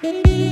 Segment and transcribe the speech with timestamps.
[0.00, 0.47] Senhor Jesus,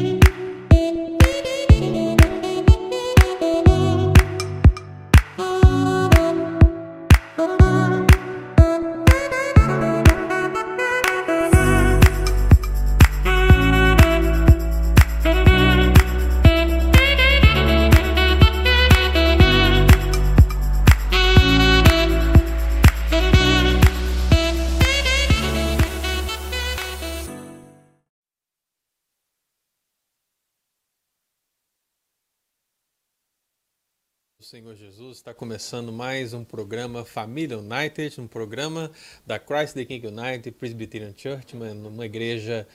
[35.17, 38.91] está começando mais um programa Família United, um programa
[39.25, 42.69] da Christ the King United Presbyterian Church, uma, uma igreja,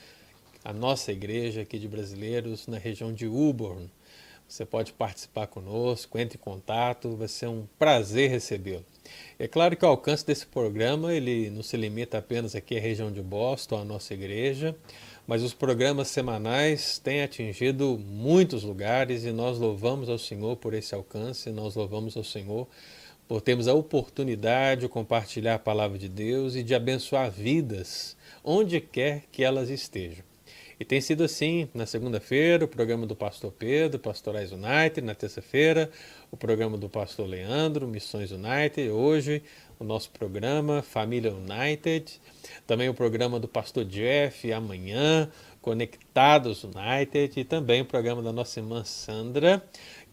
[0.64, 3.88] a nossa igreja aqui de brasileiros na região de Uborn.
[4.48, 8.84] Você pode participar conosco, entre em contato, vai ser um prazer recebê-lo.
[9.38, 13.12] É claro que o alcance desse programa ele não se limita apenas aqui à região
[13.12, 14.76] de Boston, à nossa igreja,
[15.26, 20.94] mas os programas semanais têm atingido muitos lugares e nós louvamos ao Senhor por esse
[20.94, 22.66] alcance, nós louvamos ao Senhor
[23.28, 28.80] por termos a oportunidade de compartilhar a palavra de Deus e de abençoar vidas onde
[28.80, 30.24] quer que elas estejam.
[30.82, 35.88] E tem sido assim, na segunda-feira, o programa do pastor Pedro, Pastorais United, na terça-feira,
[36.28, 39.44] o programa do pastor Leandro, Missões United, hoje
[39.78, 42.20] o nosso programa Família United,
[42.66, 48.58] também o programa do pastor Jeff amanhã, Conectados United, e também o programa da nossa
[48.58, 49.62] irmã Sandra,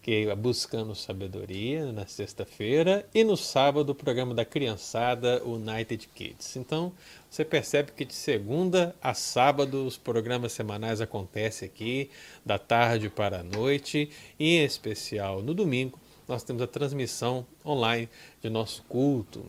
[0.02, 6.56] que é Buscando Sabedoria, na sexta-feira, e no sábado o programa da criançada United Kids.
[6.56, 6.92] Então,
[7.28, 12.10] você percebe que de segunda a sábado os programas semanais acontecem aqui,
[12.44, 14.08] da tarde para a noite,
[14.38, 15.98] e em especial no domingo
[16.30, 18.08] nós temos a transmissão online
[18.40, 19.44] de nosso culto.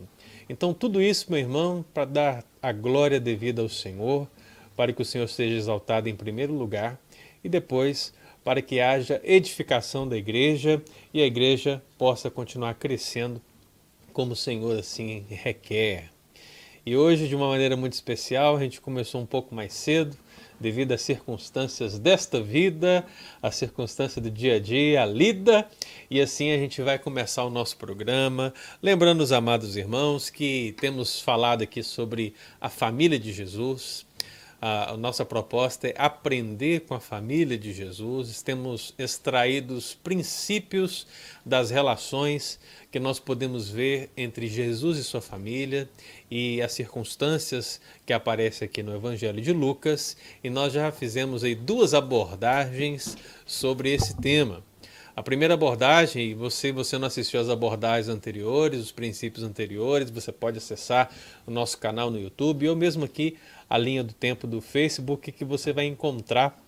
[0.48, 4.28] Então, tudo isso, meu irmão, para dar a glória devida ao Senhor,
[4.76, 6.98] para que o Senhor seja exaltado em primeiro lugar
[7.44, 8.12] e depois
[8.44, 10.82] para que haja edificação da igreja
[11.14, 13.40] e a igreja possa continuar crescendo
[14.12, 16.10] como o Senhor assim requer.
[16.84, 20.16] E hoje, de uma maneira muito especial, a gente começou um pouco mais cedo,
[20.62, 23.04] devido às circunstâncias desta vida,
[23.42, 25.68] a circunstância do dia a dia, a lida,
[26.08, 28.54] e assim a gente vai começar o nosso programa.
[28.80, 34.06] Lembrando os amados irmãos que temos falado aqui sobre a família de Jesus,
[34.64, 38.42] a, nossa proposta é aprender com a família de Jesus.
[38.42, 41.04] Temos extraídos princípios
[41.44, 42.60] das relações
[42.92, 45.90] que nós podemos ver entre Jesus e sua família
[46.30, 50.16] e as circunstâncias que aparecem aqui no Evangelho de Lucas.
[50.44, 54.62] E nós já fizemos aí duas abordagens sobre esse tema.
[55.14, 60.32] A primeira abordagem, e você, você não assistiu às abordagens anteriores, os princípios anteriores, você
[60.32, 61.14] pode acessar
[61.46, 63.36] o nosso canal no YouTube ou mesmo aqui
[63.68, 66.58] a linha do tempo do Facebook que você vai encontrar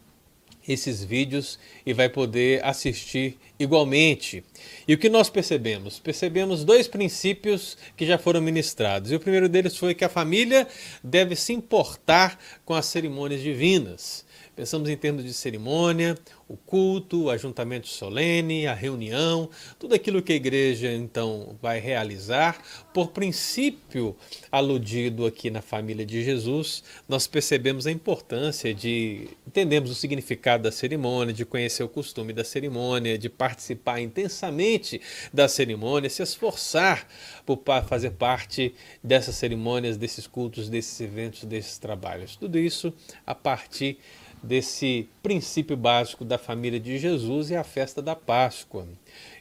[0.68, 4.44] esses vídeos e vai poder assistir igualmente.
[4.86, 5.98] E o que nós percebemos?
[5.98, 9.10] Percebemos dois princípios que já foram ministrados.
[9.10, 10.66] E o primeiro deles foi que a família
[11.02, 14.24] deve se importar com as cerimônias divinas.
[14.56, 16.16] Pensamos em termos de cerimônia,
[16.48, 19.50] o culto, o ajuntamento solene, a reunião,
[19.80, 24.16] tudo aquilo que a igreja então vai realizar, por princípio
[24.52, 30.70] aludido aqui na família de Jesus, nós percebemos a importância de entendermos o significado da
[30.70, 35.00] cerimônia, de conhecer o costume da cerimônia, de participar intensamente
[35.32, 37.08] da cerimônia, se esforçar
[37.44, 38.72] por fazer parte
[39.02, 42.36] dessas cerimônias, desses cultos, desses eventos, desses trabalhos.
[42.36, 42.92] Tudo isso
[43.26, 43.98] a partir
[44.44, 48.86] desse princípio básico da família de Jesus e a festa da Páscoa.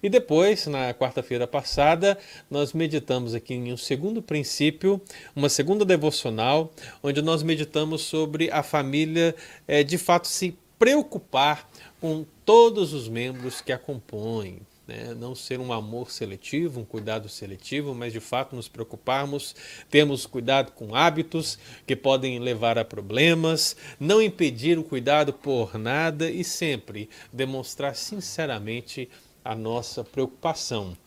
[0.01, 2.17] E depois, na quarta-feira passada,
[2.49, 5.01] nós meditamos aqui em um segundo princípio,
[5.35, 6.71] uma segunda devocional,
[7.01, 9.35] onde nós meditamos sobre a família
[9.67, 15.13] é, de fato se preocupar com todos os membros que a compõem né?
[15.13, 19.55] não ser um amor seletivo, um cuidado seletivo, mas de fato nos preocuparmos,
[19.89, 26.29] termos cuidado com hábitos que podem levar a problemas, não impedir o cuidado por nada
[26.29, 29.09] e sempre demonstrar sinceramente
[29.43, 30.97] a nossa preocupação.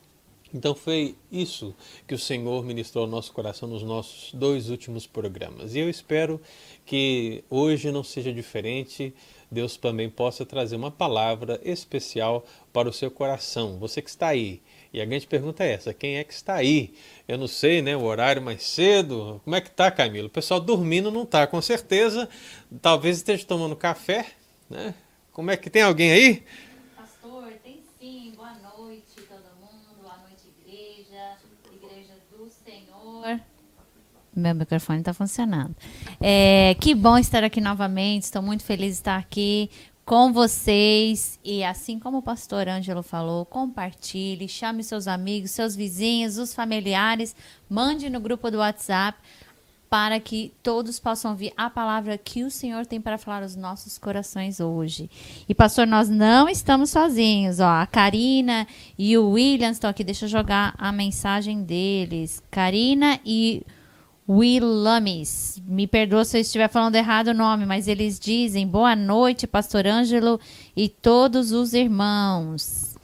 [0.55, 1.75] Então foi isso
[2.07, 5.75] que o Senhor ministrou ao nosso coração nos nossos dois últimos programas.
[5.75, 6.41] E eu espero
[6.85, 9.13] que hoje não seja diferente
[9.51, 13.79] Deus também possa trazer uma palavra especial para o seu coração.
[13.79, 14.61] Você que está aí.
[14.93, 16.95] E a grande pergunta é essa: quem é que está aí?
[17.29, 17.97] Eu não sei, né?
[17.97, 19.41] O horário mais cedo.
[19.45, 20.27] Como é que tá, Camilo?
[20.29, 22.29] O pessoal dormindo não tá, com certeza.
[22.81, 24.27] Talvez esteja tomando café,
[24.69, 24.95] né?
[25.33, 26.43] Como é que tem alguém aí?
[26.97, 28.33] Pastor, tem sim.
[28.37, 30.03] Boa noite, todo mundo.
[30.03, 31.37] Boa noite, igreja.
[31.73, 33.41] Igreja do Senhor.
[34.37, 35.75] Meu microfone está funcionando.
[36.21, 38.25] É, que bom estar aqui novamente.
[38.25, 39.71] Estou muito feliz de estar aqui
[40.05, 41.39] com vocês.
[41.45, 47.35] E assim como o pastor Ângelo falou, compartilhe, chame seus amigos, seus vizinhos, os familiares,
[47.69, 49.19] mande no grupo do WhatsApp
[49.89, 53.99] para que todos possam ouvir a palavra que o Senhor tem para falar aos nossos
[53.99, 55.09] corações hoje.
[55.49, 57.69] E pastor, nós não estamos sozinhos, ó.
[57.69, 58.67] A Karina
[58.99, 60.05] e o William estão aqui.
[60.05, 62.43] Deixa eu jogar a mensagem deles.
[62.51, 63.63] Karina e
[64.29, 65.63] Willamis.
[65.65, 69.87] Me perdoa se eu estiver falando errado o nome, mas eles dizem: Boa noite, Pastor
[69.87, 70.41] Ângelo
[70.77, 72.97] e todos os irmãos.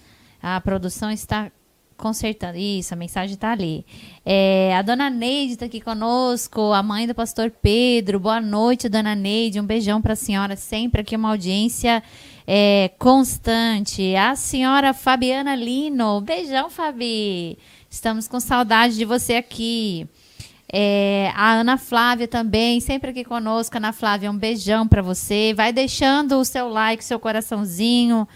[0.43, 1.51] A produção está
[1.97, 2.59] consertando.
[2.59, 3.87] Isso, a mensagem está ali.
[4.27, 8.19] É, a dona Neide está aqui conosco, a mãe do pastor Pedro.
[8.19, 9.61] Boa noite, dona Neide.
[9.61, 12.03] Um beijão para a senhora, sempre aqui uma audiência
[12.45, 14.17] é, constante.
[14.17, 16.21] A senhora Fabiana Lino.
[16.21, 17.57] Beijão, Fabi.
[17.89, 20.09] Estamos com saudade de você aqui.
[20.75, 23.77] É, a Ana Flávia também, sempre aqui conosco.
[23.77, 25.53] Ana Flávia, um beijão para você.
[25.55, 28.27] Vai deixando o seu like, seu coraçãozinho,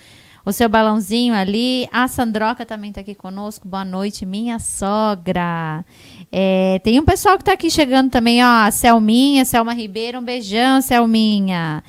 [0.44, 1.88] o seu balãozinho ali.
[1.90, 3.66] A Sandroca também está aqui conosco.
[3.66, 5.82] Boa noite, minha sogra.
[6.30, 8.66] É, tem um pessoal que está aqui chegando também, ó.
[8.66, 11.82] A Selminha, Selma Ribeiro, um beijão, Selminha.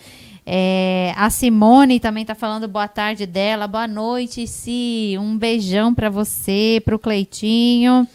[0.45, 3.67] É, a Simone também está falando boa tarde dela.
[3.67, 5.17] Boa noite, Si.
[5.19, 8.07] Um beijão para você, para o Cleitinho.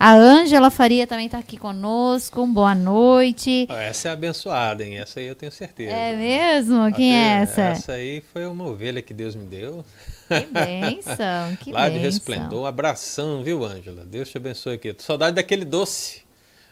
[0.00, 2.46] A Ângela Faria também está aqui conosco.
[2.46, 3.66] Boa noite.
[3.68, 4.96] Essa é abençoada, hein?
[4.96, 5.90] Essa aí eu tenho certeza.
[5.90, 6.92] É mesmo?
[6.92, 7.62] Quem é essa?
[7.62, 9.84] Essa aí foi uma ovelha que Deus me deu.
[10.28, 14.04] Que bênção, que Lá de Resplendor, um abração, viu, Ângela?
[14.04, 14.92] Deus te abençoe aqui.
[14.92, 16.22] Tô saudade daquele doce.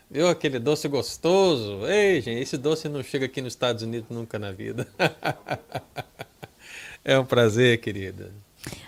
[0.08, 1.84] Viu aquele doce gostoso?
[1.84, 4.86] Ei, gente, esse doce não chega aqui nos Estados Unidos nunca na vida.
[7.04, 8.32] é um prazer, querida.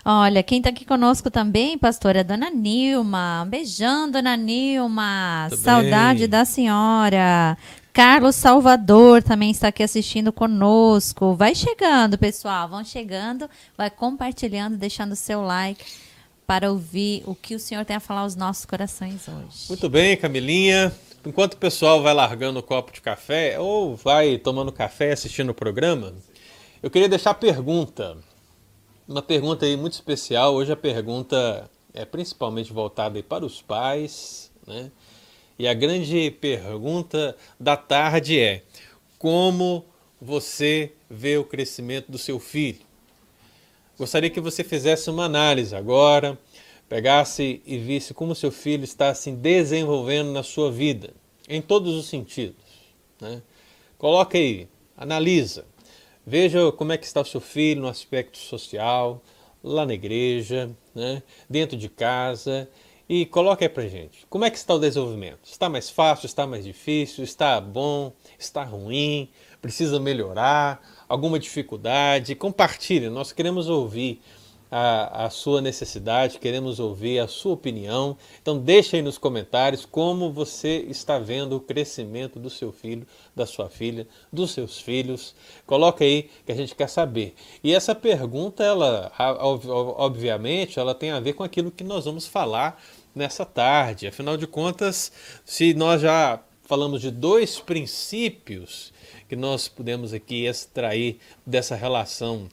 [0.05, 3.43] Olha, quem está aqui conosco também, pastor, é a dona Nilma.
[3.45, 5.49] Um beijão, dona Nilma.
[5.57, 6.29] Saudade bem?
[6.29, 7.57] da senhora.
[7.93, 11.35] Carlos Salvador também está aqui assistindo conosco.
[11.35, 12.69] Vai chegando, pessoal.
[12.69, 15.85] Vão chegando, vai compartilhando, deixando o seu like
[16.47, 19.67] para ouvir o que o Senhor tem a falar aos nossos corações hoje.
[19.69, 20.91] Muito bem, Camilinha.
[21.27, 25.55] Enquanto o pessoal vai largando o copo de café ou vai tomando café assistindo o
[25.55, 26.15] programa,
[26.83, 28.17] eu queria deixar a pergunta.
[29.08, 30.55] Uma pergunta aí muito especial.
[30.55, 34.93] Hoje a pergunta é principalmente voltada para os pais, né?
[35.58, 38.62] E a grande pergunta da tarde é:
[39.19, 39.82] como
[40.20, 42.81] você vê o crescimento do seu filho?
[43.96, 46.38] Gostaria que você fizesse uma análise agora,
[46.87, 51.14] pegasse e visse como seu filho está se desenvolvendo na sua vida,
[51.49, 52.62] em todos os sentidos.
[53.19, 53.40] Né?
[53.96, 55.64] Coloque aí, analisa,
[56.29, 59.23] veja como é que está o seu filho no aspecto social,
[59.65, 61.23] lá na igreja, né?
[61.49, 62.69] dentro de casa,
[63.09, 65.41] e coloque aí pra gente, como é que está o desenvolvimento?
[65.45, 69.31] Está mais fácil, está mais difícil, está bom, está ruim,
[69.63, 72.35] precisa melhorar, alguma dificuldade?
[72.35, 74.21] Compartilhe, nós queremos ouvir
[74.70, 78.17] a, a, sua necessidade, queremos ouvir a sua opinião.
[78.41, 83.47] Então deixe aí nos comentários como você está vendo o crescimento do seu filho, da
[83.47, 85.35] sua filha, dos seus filhos.
[85.67, 87.35] Coloca aí que a gente quer saber.
[87.62, 89.11] E essa pergunta, ela
[89.97, 92.82] obviamente, ela tem a ver com aquilo que nós vamos falar
[93.15, 94.06] nessa tarde.
[94.06, 95.11] Afinal de contas,
[95.44, 98.93] se nós já falamos de dois princípios
[99.26, 102.48] que nós podemos aqui extrair dessa relação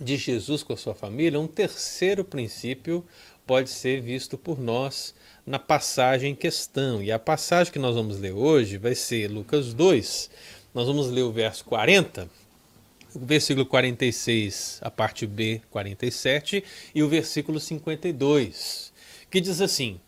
[0.00, 3.04] de Jesus com a sua família, um terceiro princípio
[3.46, 5.14] pode ser visto por nós
[5.46, 7.02] na passagem em questão.
[7.02, 10.30] E a passagem que nós vamos ler hoje vai ser Lucas 2.
[10.74, 12.28] Nós vamos ler o verso 40,
[13.14, 16.62] o versículo 46, a parte B, 47,
[16.94, 18.92] e o versículo 52,
[19.30, 19.98] que diz assim: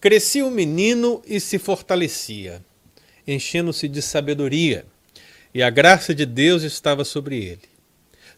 [0.00, 2.64] Crescia o menino e se fortalecia,
[3.26, 4.86] enchendo-se de sabedoria,
[5.52, 7.73] e a graça de Deus estava sobre ele.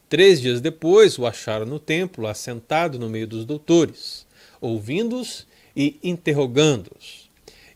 [0.08, 4.24] Três dias depois o acharam no templo, assentado no meio dos doutores,
[4.60, 7.28] ouvindo-os e interrogando-os.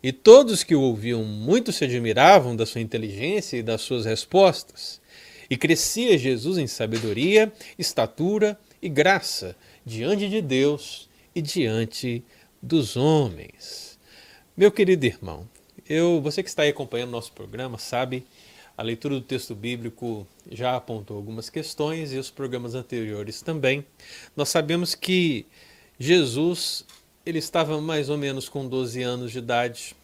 [0.02, 5.00] E todos que o ouviam muito se admiravam da sua inteligência e das suas respostas.
[5.50, 12.22] E crescia Jesus em sabedoria, estatura e graça diante de Deus e diante
[12.62, 13.99] dos homens.
[14.56, 15.49] Meu querido irmão,
[15.88, 18.25] eu, você que está aí acompanhando nosso programa sabe
[18.80, 23.84] a leitura do texto bíblico já apontou algumas questões e os programas anteriores também.
[24.34, 25.44] Nós sabemos que
[25.99, 26.87] Jesus
[27.26, 29.94] ele estava mais ou menos com 12 anos de idade.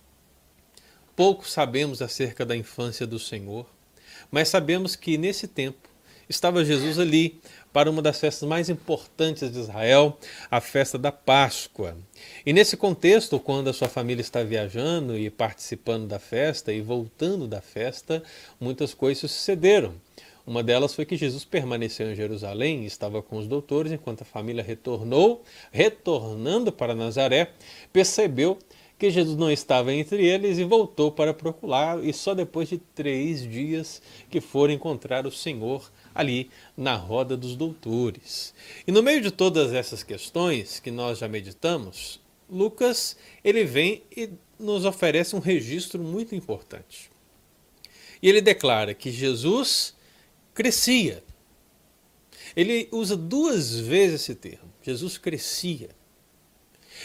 [1.17, 3.65] Pouco sabemos acerca da infância do Senhor,
[4.31, 5.86] mas sabemos que nesse tempo
[6.29, 7.41] estava Jesus ali
[7.73, 10.19] para uma das festas mais importantes de Israel,
[10.51, 11.97] a festa da Páscoa.
[12.45, 17.47] E nesse contexto, quando a sua família está viajando e participando da festa e voltando
[17.47, 18.23] da festa,
[18.59, 19.95] muitas coisas sucederam.
[20.47, 24.25] Uma delas foi que Jesus permaneceu em Jerusalém e estava com os doutores, enquanto a
[24.25, 25.43] família retornou,
[25.73, 27.51] retornando para Nazaré,
[27.93, 28.57] percebeu
[28.99, 33.43] que Jesus não estava entre eles e voltou para procurar, e só depois de três
[33.43, 38.55] dias que foram encontrar o Senhor ali na roda dos doutores.
[38.87, 42.19] E no meio de todas essas questões que nós já meditamos,
[42.51, 47.11] Lucas ele vem e nos oferece um registro muito importante.
[48.23, 49.95] E ele declara que Jesus
[50.55, 51.23] crescia.
[52.57, 54.73] Ele usa duas vezes esse termo.
[54.83, 55.91] Jesus crescia.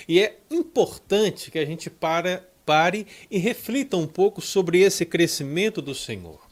[0.07, 5.81] E é importante que a gente para, pare e reflita um pouco sobre esse crescimento
[5.81, 6.50] do Senhor.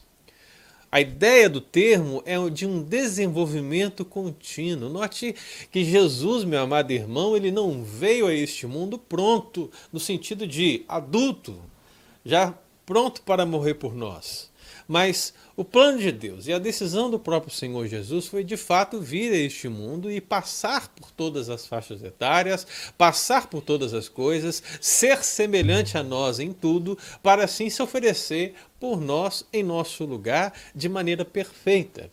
[0.92, 4.88] A ideia do termo é de um desenvolvimento contínuo.
[4.88, 5.36] Note
[5.70, 10.84] que Jesus, meu amado irmão, ele não veio a este mundo pronto, no sentido de
[10.88, 11.56] adulto,
[12.24, 12.52] já
[12.84, 14.49] pronto para morrer por nós.
[14.90, 19.00] Mas o plano de Deus e a decisão do próprio Senhor Jesus foi de fato
[19.00, 22.66] vir a este mundo e passar por todas as faixas etárias,
[22.98, 28.54] passar por todas as coisas, ser semelhante a nós em tudo, para assim se oferecer
[28.80, 32.10] por nós em nosso lugar de maneira perfeita.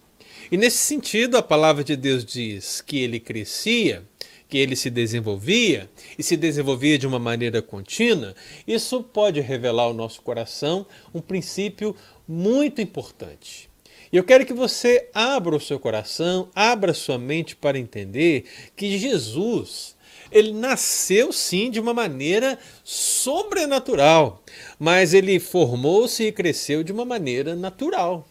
[0.52, 4.06] E nesse sentido, a palavra de Deus diz que ele crescia
[4.50, 8.34] que ele se desenvolvia e se desenvolvia de uma maneira contínua,
[8.66, 11.96] isso pode revelar ao nosso coração um princípio
[12.28, 13.70] muito importante.
[14.12, 18.98] E eu quero que você abra o seu coração, abra sua mente para entender que
[18.98, 19.96] Jesus,
[20.32, 24.44] ele nasceu sim de uma maneira sobrenatural,
[24.80, 28.26] mas ele formou-se e cresceu de uma maneira natural.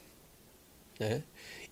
[0.99, 1.23] Né?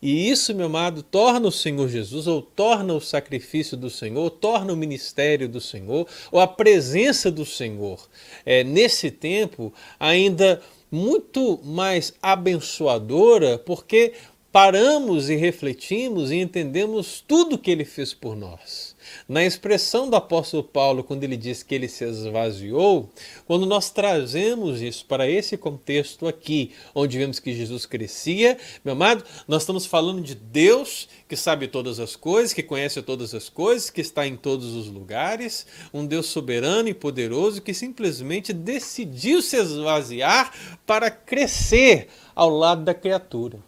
[0.03, 4.71] E isso, meu amado, torna o Senhor Jesus, ou torna o sacrifício do Senhor, torna
[4.71, 8.07] o ministério do Senhor, ou a presença do Senhor
[8.45, 10.61] é, nesse tempo ainda
[10.95, 14.13] muito mais abençoadora, porque
[14.53, 18.94] paramos e refletimos e entendemos tudo que ele fez por nós.
[19.29, 23.11] Na expressão do apóstolo Paulo, quando ele diz que ele se esvaziou,
[23.47, 29.25] quando nós trazemos isso para esse contexto aqui, onde vemos que Jesus crescia, meu amado,
[29.49, 33.91] nós estamos falando de Deus que sabe todas as coisas, que conhece todas as coisas,
[33.91, 39.57] que está em todos os lugares, um Deus soberano e poderoso que simplesmente decidiu se
[39.57, 40.53] esvaziar
[40.87, 43.59] para crescer ao lado da criatura.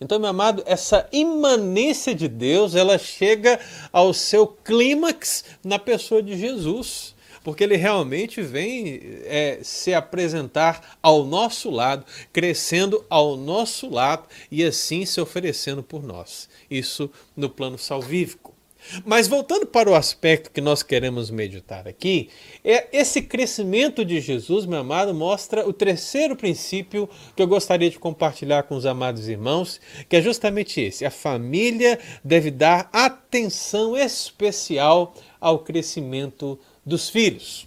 [0.00, 3.58] Então, meu amado, essa imanência de Deus, ela chega
[3.92, 11.24] ao seu clímax na pessoa de Jesus, porque ele realmente vem é, se apresentar ao
[11.24, 16.48] nosso lado, crescendo ao nosso lado e assim se oferecendo por nós.
[16.70, 18.55] Isso no plano salvífico.
[19.04, 22.28] Mas voltando para o aspecto que nós queremos meditar aqui,
[22.64, 27.98] é esse crescimento de Jesus, meu amado, mostra o terceiro princípio que eu gostaria de
[27.98, 35.14] compartilhar com os amados irmãos, que é justamente esse: a família deve dar atenção especial
[35.40, 37.66] ao crescimento dos filhos.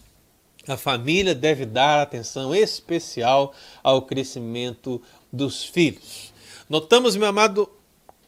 [0.67, 6.31] A família deve dar atenção especial ao crescimento dos filhos.
[6.69, 7.67] Notamos, meu amado,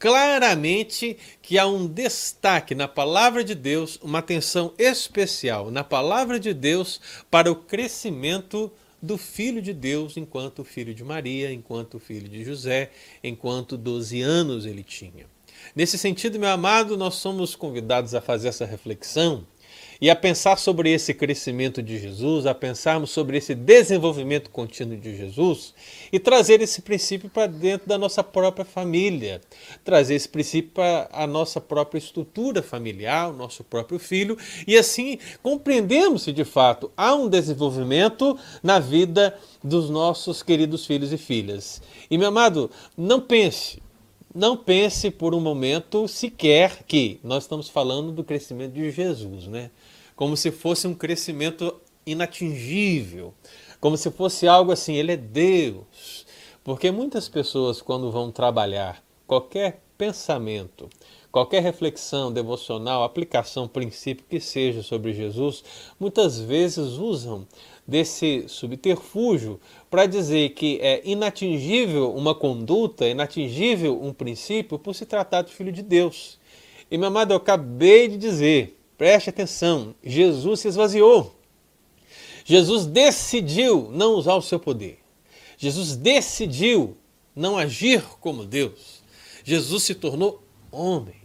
[0.02, 6.56] claramente que há um destaque na palavra de Deus, uma atenção especial na palavra de
[6.56, 12.44] Deus para o crescimento do Filho de Deus enquanto filho de Maria, enquanto filho de
[12.44, 12.90] José,
[13.24, 15.28] enquanto 12 anos ele tinha.
[15.76, 19.46] Nesse sentido, meu amado, nós somos convidados a fazer essa reflexão
[20.02, 25.16] e a pensar sobre esse crescimento de Jesus, a pensarmos sobre esse desenvolvimento contínuo de
[25.16, 25.76] Jesus
[26.12, 29.42] e trazer esse princípio para dentro da nossa própria família,
[29.84, 35.20] trazer esse princípio para a nossa própria estrutura familiar, o nosso próprio filho, e assim
[35.44, 41.82] compreendemos se de fato há um desenvolvimento na vida dos nossos queridos filhos e filhas.
[42.10, 43.80] E meu amado, não pense,
[44.34, 49.72] não pense por um momento sequer que nós estamos falando do crescimento de Jesus, né?
[50.22, 51.74] como se fosse um crescimento
[52.06, 53.34] inatingível,
[53.80, 56.28] como se fosse algo assim, ele é Deus.
[56.64, 60.88] Porque muitas pessoas, quando vão trabalhar qualquer pensamento,
[61.32, 65.64] qualquer reflexão devocional, aplicação, princípio que seja sobre Jesus,
[66.00, 67.48] muitas vezes usam
[67.88, 69.60] desse subterfúgio
[69.90, 75.72] para dizer que é inatingível uma conduta, inatingível um princípio por se tratar do Filho
[75.72, 76.40] de Deus.
[76.90, 81.34] E meu amado, eu acabei de dizer Preste atenção, Jesus se esvaziou.
[82.46, 85.00] Jesus decidiu não usar o seu poder.
[85.58, 86.96] Jesus decidiu
[87.36, 89.02] não agir como Deus.
[89.44, 91.21] Jesus se tornou homem.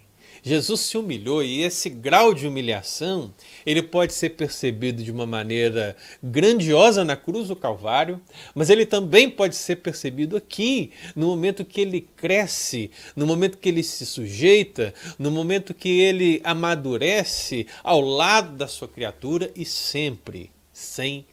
[0.47, 3.35] Jesus se humilhou e esse grau de humilhação,
[3.67, 8.21] ele pode ser percebido de uma maneira grandiosa na cruz do Calvário,
[8.55, 13.69] mas ele também pode ser percebido aqui, no momento que ele cresce, no momento que
[13.69, 20.53] ele se sujeita, no momento que ele amadurece ao lado da sua criatura e sempre
[20.73, 21.27] sem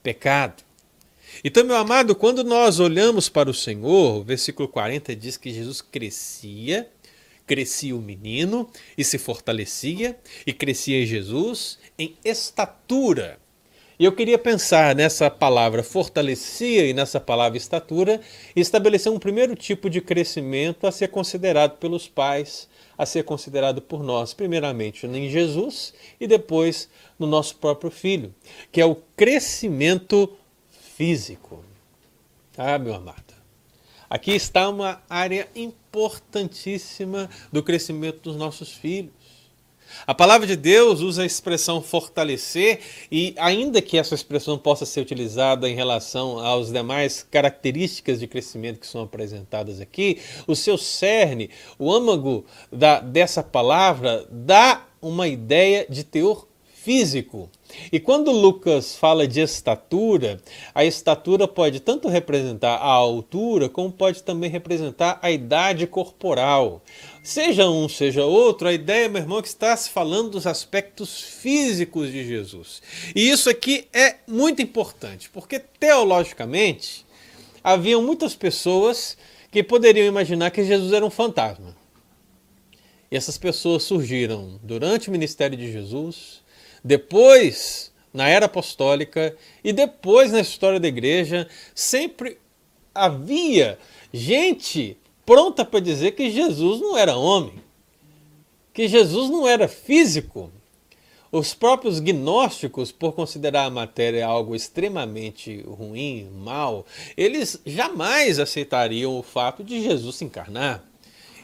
[0.00, 0.62] pecado.
[1.42, 5.80] Então, meu amado, quando nós olhamos para o Senhor, o versículo 40 diz que Jesus
[5.80, 6.88] crescia
[7.50, 10.16] crescia o menino e se fortalecia,
[10.46, 13.40] e crescia Jesus em estatura.
[13.98, 18.20] E eu queria pensar nessa palavra fortalecia e nessa palavra estatura
[18.54, 23.82] e estabelecer um primeiro tipo de crescimento a ser considerado pelos pais, a ser considerado
[23.82, 26.88] por nós, primeiramente em Jesus e depois
[27.18, 28.32] no nosso próprio filho,
[28.70, 30.36] que é o crescimento
[30.94, 31.64] físico.
[32.56, 33.29] Ah, meu amado.
[34.10, 39.12] Aqui está uma área importantíssima do crescimento dos nossos filhos.
[40.04, 45.00] A palavra de Deus usa a expressão fortalecer, e ainda que essa expressão possa ser
[45.00, 51.48] utilizada em relação às demais características de crescimento que são apresentadas aqui, o seu cerne,
[51.78, 56.48] o âmago da, dessa palavra, dá uma ideia de teor
[56.82, 57.50] físico.
[57.92, 60.40] E quando Lucas fala de estatura,
[60.74, 66.82] a estatura pode tanto representar a altura, como pode também representar a idade corporal.
[67.22, 71.20] Seja um, seja outro, a ideia, meu irmão, é que está se falando dos aspectos
[71.20, 72.82] físicos de Jesus.
[73.14, 77.04] E isso aqui é muito importante, porque teologicamente
[77.62, 79.18] haviam muitas pessoas
[79.50, 81.76] que poderiam imaginar que Jesus era um fantasma.
[83.10, 86.40] E essas pessoas surgiram durante o ministério de Jesus,
[86.82, 92.38] depois na era apostólica e depois na história da igreja, sempre
[92.94, 93.78] havia
[94.12, 97.62] gente pronta para dizer que Jesus não era homem,
[98.74, 100.50] que Jesus não era físico.
[101.32, 106.84] Os próprios gnósticos, por considerar a matéria algo extremamente ruim, mal,
[107.16, 110.84] eles jamais aceitariam o fato de Jesus se encarnar.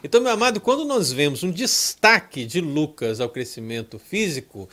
[0.03, 4.67] Então, meu amado, quando nós vemos um destaque de Lucas ao crescimento físico,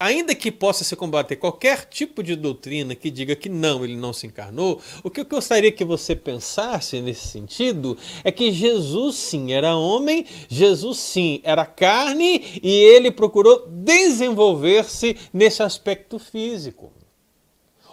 [0.00, 4.14] ainda que possa se combater qualquer tipo de doutrina que diga que não, ele não
[4.14, 9.52] se encarnou, o que eu gostaria que você pensasse nesse sentido é que Jesus sim
[9.52, 16.90] era homem, Jesus sim era carne e ele procurou desenvolver-se nesse aspecto físico.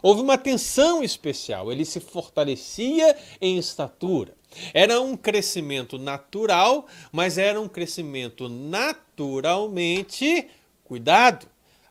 [0.01, 4.33] Houve uma atenção especial, ele se fortalecia em estatura.
[4.73, 10.47] Era um crescimento natural, mas era um crescimento naturalmente
[10.85, 11.45] cuidado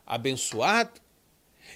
[0.07, 1.01] abençoado.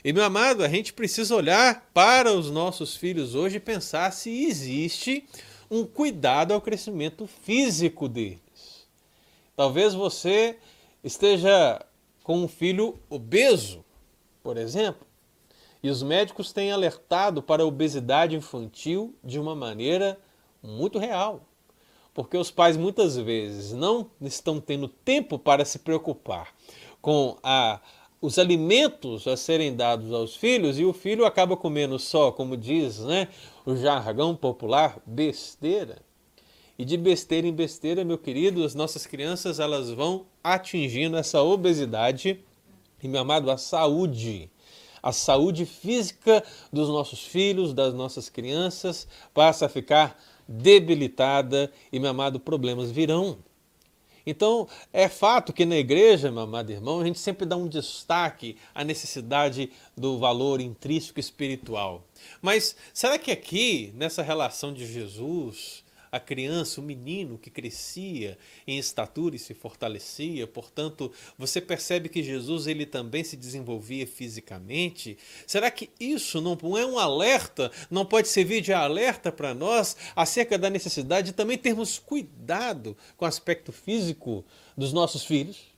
[0.05, 4.45] E meu amado, a gente precisa olhar para os nossos filhos hoje e pensar se
[4.45, 5.27] existe
[5.71, 8.89] um cuidado ao crescimento físico deles.
[9.55, 10.57] Talvez você
[11.05, 11.85] esteja
[12.23, 13.85] com um filho obeso,
[14.43, 15.07] por exemplo,
[15.83, 20.19] e os médicos têm alertado para a obesidade infantil de uma maneira
[20.63, 21.47] muito real.
[22.13, 26.55] Porque os pais muitas vezes não estão tendo tempo para se preocupar
[27.01, 27.81] com a
[28.21, 32.99] os alimentos a serem dados aos filhos e o filho acaba comendo só, como diz
[33.01, 33.29] né,
[33.65, 36.03] o jargão popular, besteira.
[36.79, 42.43] E de besteira em besteira, meu querido, as nossas crianças elas vão atingindo essa obesidade
[43.03, 44.51] e, meu amado, a saúde.
[45.03, 52.11] A saúde física dos nossos filhos, das nossas crianças, passa a ficar debilitada e, meu
[52.11, 53.39] amado, problemas virão.
[54.27, 58.57] Então, é fato que na igreja, meu amado irmão, a gente sempre dá um destaque
[58.75, 62.05] à necessidade do valor intrínseco espiritual.
[62.41, 68.79] Mas será que aqui, nessa relação de Jesus, a criança, o menino que crescia em
[68.79, 70.47] estatura e se fortalecia.
[70.47, 75.17] Portanto, você percebe que Jesus ele também se desenvolvia fisicamente.
[75.47, 80.59] Será que isso não é um alerta, não pode servir de alerta para nós acerca
[80.59, 84.45] da necessidade de também termos cuidado com o aspecto físico
[84.77, 85.71] dos nossos filhos?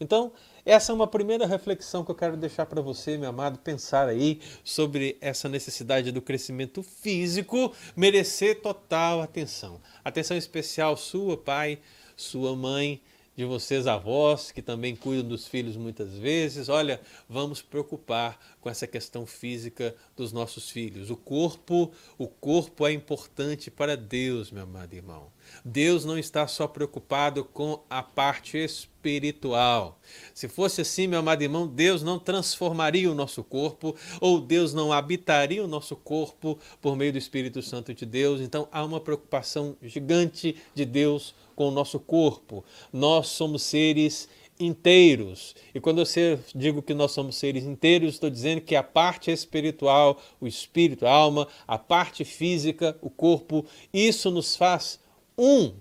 [0.00, 0.32] Então,
[0.64, 4.40] essa é uma primeira reflexão que eu quero deixar para você, meu amado, pensar aí
[4.62, 9.80] sobre essa necessidade do crescimento físico merecer total atenção.
[10.04, 11.78] Atenção especial sua, pai,
[12.16, 13.00] sua mãe,
[13.36, 16.68] de vocês avós que também cuidam dos filhos muitas vezes.
[16.68, 21.08] Olha, vamos preocupar com essa questão física dos nossos filhos.
[21.08, 25.32] O corpo, o corpo é importante para Deus, meu amado irmão.
[25.64, 29.98] Deus não está só preocupado com a parte espiritual.
[30.34, 34.92] Se fosse assim, meu amado irmão, Deus não transformaria o nosso corpo, ou Deus não
[34.92, 38.40] habitaria o nosso corpo por meio do Espírito Santo de Deus.
[38.40, 42.64] Então há uma preocupação gigante de Deus com o nosso corpo.
[42.92, 44.28] Nós somos seres
[44.60, 45.54] inteiros.
[45.74, 46.06] E quando eu
[46.54, 51.10] digo que nós somos seres inteiros, estou dizendo que a parte espiritual, o espírito, a
[51.10, 55.00] alma, a parte física, o corpo, isso nos faz
[55.36, 55.72] um.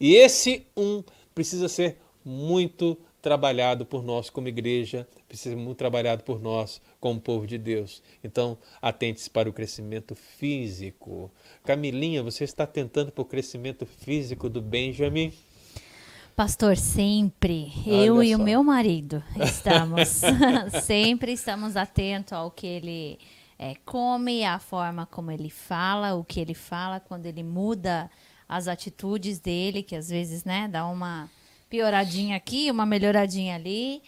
[0.00, 1.02] E esse um
[1.34, 7.18] precisa ser muito trabalhado por nós como igreja, precisa ser muito trabalhado por nós como
[7.18, 8.02] povo de Deus.
[8.22, 11.30] Então, atente-se para o crescimento físico.
[11.64, 15.32] Camilinha, você está tentando para o crescimento físico do Benjamin?
[16.36, 17.72] Pastor, sempre.
[17.86, 18.22] Olha eu só.
[18.22, 20.20] e o meu marido estamos.
[20.84, 23.18] sempre estamos atentos ao que ele
[23.58, 28.10] é, come, a forma como ele fala, o que ele fala, quando ele muda
[28.56, 31.30] as atitudes dele, que às vezes né, dá uma
[31.68, 34.02] pioradinha aqui, uma melhoradinha ali.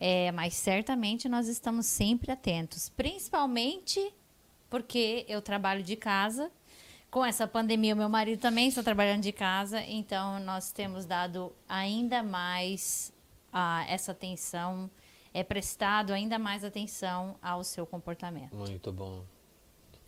[0.00, 4.14] É, mas certamente nós estamos sempre atentos, principalmente
[4.70, 6.52] porque eu trabalho de casa
[7.10, 11.52] com essa pandemia, o meu marido também está trabalhando de casa, então nós temos dado
[11.68, 13.12] ainda mais
[13.52, 14.90] a essa atenção,
[15.32, 18.54] é prestado ainda mais atenção ao seu comportamento.
[18.54, 19.24] Muito bom.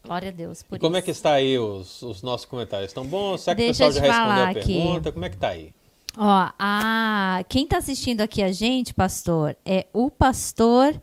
[0.05, 0.99] Glória a Deus por e como isso.
[0.99, 2.91] é que está aí os, os nossos comentários?
[2.91, 3.43] Estão bons?
[3.43, 5.09] Será que Deixa o pessoal já respondeu a pergunta?
[5.09, 5.13] Aqui.
[5.13, 5.75] Como é que está aí?
[6.17, 11.01] Ó, a, quem está assistindo aqui a gente, pastor, é o pastor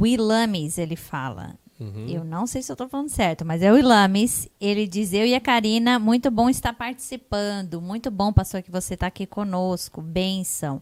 [0.00, 1.54] Willames, ele fala.
[1.78, 2.06] Uhum.
[2.08, 4.48] Eu não sei se eu estou falando certo, mas é o Ilames.
[4.60, 7.80] Ele diz: Eu e a Karina, muito bom estar participando.
[7.80, 10.00] Muito bom, pastor, que você está aqui conosco.
[10.00, 10.80] Bênção.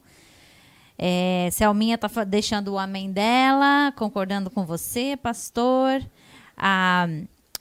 [0.99, 6.03] É, Selminha está deixando o amém dela, concordando com você, pastor.
[6.63, 7.09] Ah,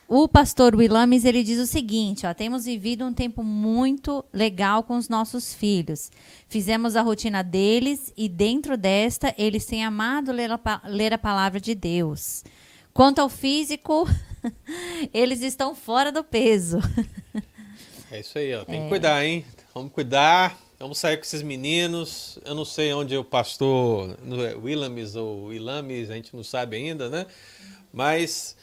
[0.09, 4.97] o pastor Willames, ele diz o seguinte, ó, temos vivido um tempo muito legal com
[4.97, 6.11] os nossos filhos.
[6.49, 11.61] Fizemos a rotina deles e dentro desta, eles têm amado ler a, ler a palavra
[11.61, 12.43] de Deus.
[12.91, 14.05] Quanto ao físico,
[15.13, 16.79] eles estão fora do peso.
[18.11, 18.65] É isso aí, ó.
[18.65, 18.83] Tem é.
[18.83, 19.45] que cuidar, hein?
[19.73, 20.59] Vamos cuidar.
[20.79, 22.39] Vamos sair com esses meninos.
[22.43, 24.17] Eu não sei onde o pastor
[24.61, 27.27] Willames ou Willames, a gente não sabe ainda, né?
[27.93, 28.57] Mas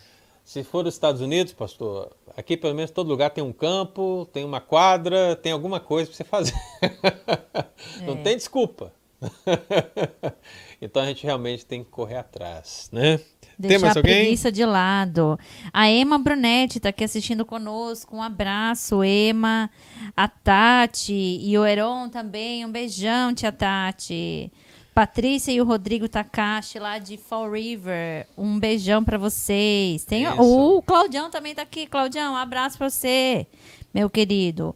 [0.47, 4.45] se for os Estados Unidos, pastor, aqui pelo menos todo lugar tem um campo, tem
[4.45, 6.55] uma quadra, tem alguma coisa para você fazer.
[8.01, 8.07] É.
[8.07, 8.93] Não tem desculpa.
[10.81, 13.21] então a gente realmente tem que correr atrás, né?
[13.59, 14.15] Deixar Tem mais a alguém?
[14.15, 15.39] preguiça de lado.
[15.73, 18.17] A Ema Brunetti está aqui assistindo conosco.
[18.17, 19.71] Um abraço, Ema.
[20.17, 22.65] A Tati e o Heron também.
[22.65, 24.51] Um beijão, tia Tati.
[24.97, 28.27] Patrícia e o Rodrigo Takashi lá de Fall River.
[28.35, 30.07] Um beijão para vocês.
[30.07, 31.87] Tem o, o Claudião também está aqui.
[31.87, 33.47] Claudião, um abraço para você,
[33.93, 34.75] meu querido.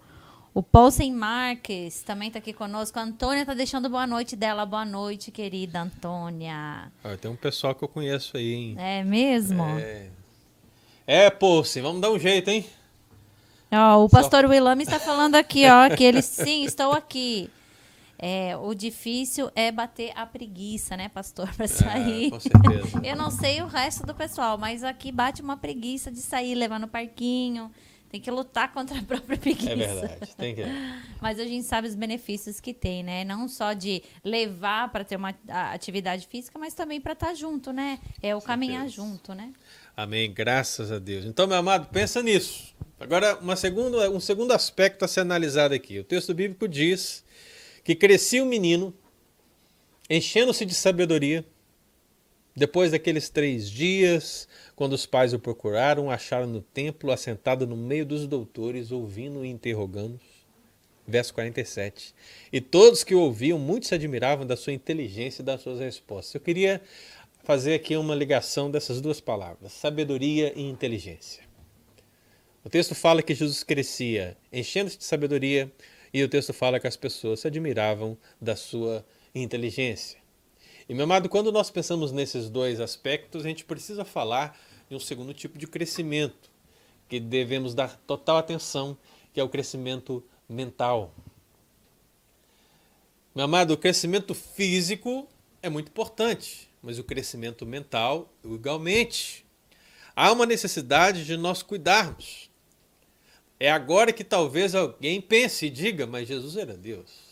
[0.52, 2.98] O Paulsen Marques também está aqui conosco.
[2.98, 4.66] A Antônia está deixando boa noite dela.
[4.66, 6.92] Boa noite, querida Antônia.
[7.02, 8.74] Ah, tem um pessoal que eu conheço aí, hein?
[8.78, 9.64] É mesmo?
[9.78, 10.08] É,
[11.06, 12.66] é Paulsen, vamos dar um jeito, hein?
[13.72, 14.50] Ó, o pastor Só...
[14.50, 17.48] Willame está falando aqui, ó, que ele sim, estou aqui.
[18.22, 22.26] É, o difícil é bater a preguiça, né, pastor, para é, sair.
[22.26, 23.00] É, com certeza.
[23.02, 26.78] eu não sei o resto do pessoal, mas aqui bate uma preguiça de sair, levar
[26.78, 27.70] no parquinho
[28.10, 29.70] tem que lutar contra a própria preguiça.
[29.70, 30.62] É verdade, tem que.
[31.20, 33.24] Mas a gente sabe os benefícios que tem, né?
[33.24, 35.34] Não só de levar para ter uma
[35.72, 37.98] atividade física, mas também para estar tá junto, né?
[38.20, 39.52] É o caminhar junto, né?
[39.96, 41.24] Amém, graças a Deus.
[41.24, 42.74] Então, meu amado, pensa nisso.
[42.98, 45.98] Agora, uma segunda, um segundo aspecto a ser analisado aqui.
[45.98, 47.24] O texto bíblico diz
[47.82, 48.94] que crescia o menino,
[50.08, 51.44] enchendo-se de sabedoria,
[52.54, 58.04] depois daqueles três dias, quando os pais o procuraram, acharam no templo, assentado no meio
[58.04, 60.20] dos doutores, ouvindo e interrogando.
[61.06, 62.14] Verso 47.
[62.52, 66.34] E todos que o ouviam, muitos se admiravam da sua inteligência e das suas respostas.
[66.34, 66.80] Eu queria
[67.44, 71.42] fazer aqui uma ligação dessas duas palavras, sabedoria e inteligência.
[72.64, 75.72] O texto fala que Jesus crescia enchendo-se de sabedoria,
[76.12, 80.18] e o texto fala que as pessoas se admiravam da sua inteligência.
[80.88, 85.00] E, meu amado, quando nós pensamos nesses dois aspectos, a gente precisa falar de um
[85.00, 86.50] segundo tipo de crescimento,
[87.08, 88.98] que devemos dar total atenção,
[89.32, 91.14] que é o crescimento mental.
[93.32, 95.28] Meu amado, o crescimento físico
[95.62, 99.46] é muito importante, mas o crescimento mental igualmente.
[100.16, 102.49] Há uma necessidade de nós cuidarmos.
[103.60, 107.30] É agora que talvez alguém pense e diga, mas Jesus era Deus.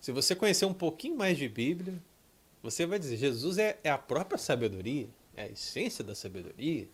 [0.00, 2.02] Se você conhecer um pouquinho mais de Bíblia,
[2.62, 6.88] você vai dizer, Jesus é, é a própria sabedoria, é a essência da sabedoria.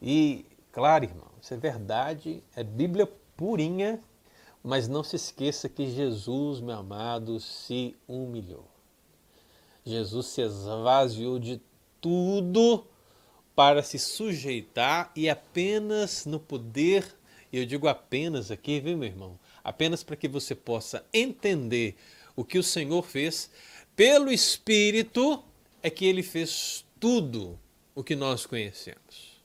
[0.00, 4.02] E, claro, irmão, isso é verdade, é Bíblia purinha,
[4.62, 8.66] Mas não se esqueça que Jesus, meu amado, se humilhou.
[9.84, 11.60] Jesus se esvaziou de
[12.00, 12.84] tudo
[13.54, 17.16] para se sujeitar e apenas no poder,
[17.52, 19.38] e eu digo apenas aqui, viu, meu irmão?
[19.64, 21.96] Apenas para que você possa entender
[22.36, 23.50] o que o Senhor fez,
[23.96, 25.42] pelo Espírito
[25.82, 27.58] é que ele fez tudo
[27.94, 29.38] o que nós conhecemos.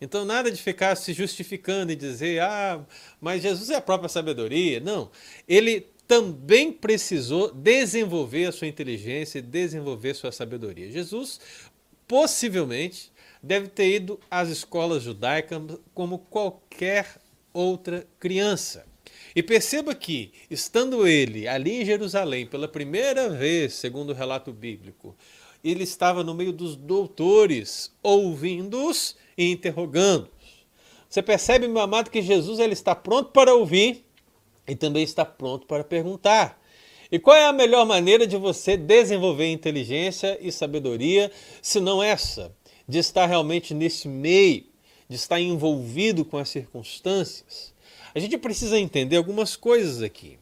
[0.00, 2.84] Então, nada de ficar se justificando e dizer, ah,
[3.20, 4.80] mas Jesus é a própria sabedoria.
[4.80, 5.10] Não.
[5.48, 10.90] Ele também precisou desenvolver a sua inteligência e desenvolver sua sabedoria.
[10.90, 11.40] Jesus,
[12.06, 15.60] possivelmente, deve ter ido às escolas judaicas
[15.94, 17.16] como qualquer
[17.54, 18.84] outra criança.
[19.34, 25.16] E perceba que, estando ele ali em Jerusalém pela primeira vez, segundo o relato bíblico,
[25.62, 30.66] ele estava no meio dos doutores, ouvindo-os e interrogando-os.
[31.08, 34.04] Você percebe, meu amado, que Jesus ele está pronto para ouvir
[34.68, 36.60] e também está pronto para perguntar.
[37.10, 41.30] E qual é a melhor maneira de você desenvolver inteligência e sabedoria,
[41.62, 42.52] se não essa?
[42.88, 44.64] De estar realmente nesse meio,
[45.14, 47.72] de estar envolvido com as circunstâncias.
[48.12, 50.40] A gente precisa entender algumas coisas aqui.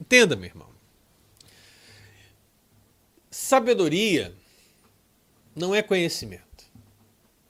[0.00, 0.68] Entenda, meu irmão.
[3.28, 4.32] Sabedoria
[5.54, 6.44] não é conhecimento.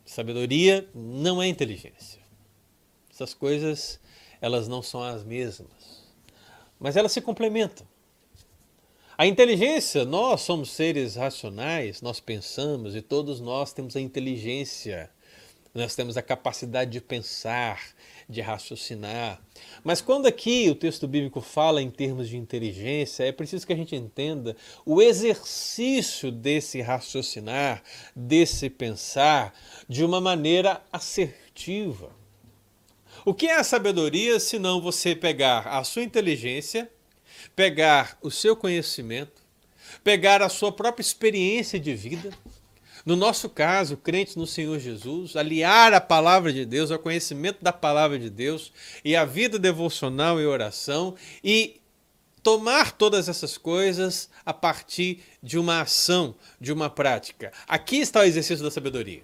[0.07, 2.23] Sabedoria não é inteligência.
[3.11, 4.01] Essas coisas,
[4.41, 6.03] elas não são as mesmas.
[6.81, 7.87] Mas elas se complementam.
[9.19, 15.11] A inteligência, nós somos seres racionais, nós pensamos e todos nós temos a inteligência.
[15.75, 17.83] Nós temos a capacidade de pensar,
[18.29, 19.43] de raciocinar.
[19.83, 23.77] Mas quando aqui o texto bíblico fala em termos de inteligência, é preciso que a
[23.77, 24.57] gente entenda
[24.87, 27.83] o exercício desse raciocinar,
[28.15, 29.53] desse pensar,
[29.89, 32.15] de uma maneira assertiva.
[33.25, 36.89] O que é a sabedoria se não você pegar a sua inteligência,
[37.57, 39.43] pegar o seu conhecimento,
[40.05, 42.31] pegar a sua própria experiência de vida,
[43.05, 47.73] no nosso caso, crentes no Senhor Jesus, aliar a palavra de Deus ao conhecimento da
[47.73, 48.73] palavra de Deus
[49.05, 51.81] e a vida devocional e oração e
[52.43, 57.53] tomar todas essas coisas a partir de uma ação, de uma prática.
[57.69, 59.23] Aqui está o exercício da sabedoria.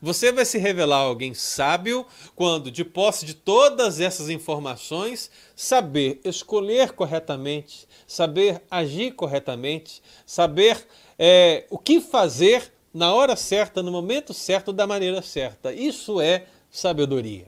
[0.00, 6.92] Você vai se revelar alguém sábio quando, de posse de todas essas informações, saber escolher
[6.92, 10.84] corretamente, saber agir corretamente, saber
[11.16, 15.72] é, o que fazer na hora certa, no momento certo, da maneira certa.
[15.72, 17.46] Isso é sabedoria.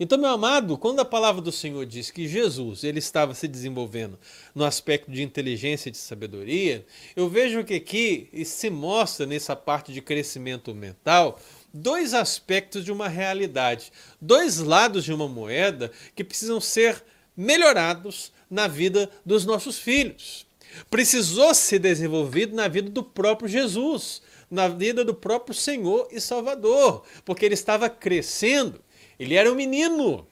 [0.00, 4.16] Então, meu amado, quando a palavra do Senhor diz que Jesus ele estava se desenvolvendo
[4.54, 9.92] no aspecto de inteligência e de sabedoria, eu vejo que aqui se mostra nessa parte
[9.92, 11.40] de crescimento mental
[11.74, 17.02] dois aspectos de uma realidade, dois lados de uma moeda que precisam ser
[17.36, 20.46] melhorados na vida dos nossos filhos.
[20.88, 27.04] Precisou ser desenvolvido na vida do próprio Jesus na vida do próprio Senhor e Salvador,
[27.24, 28.82] porque ele estava crescendo.
[29.18, 30.26] Ele era um menino,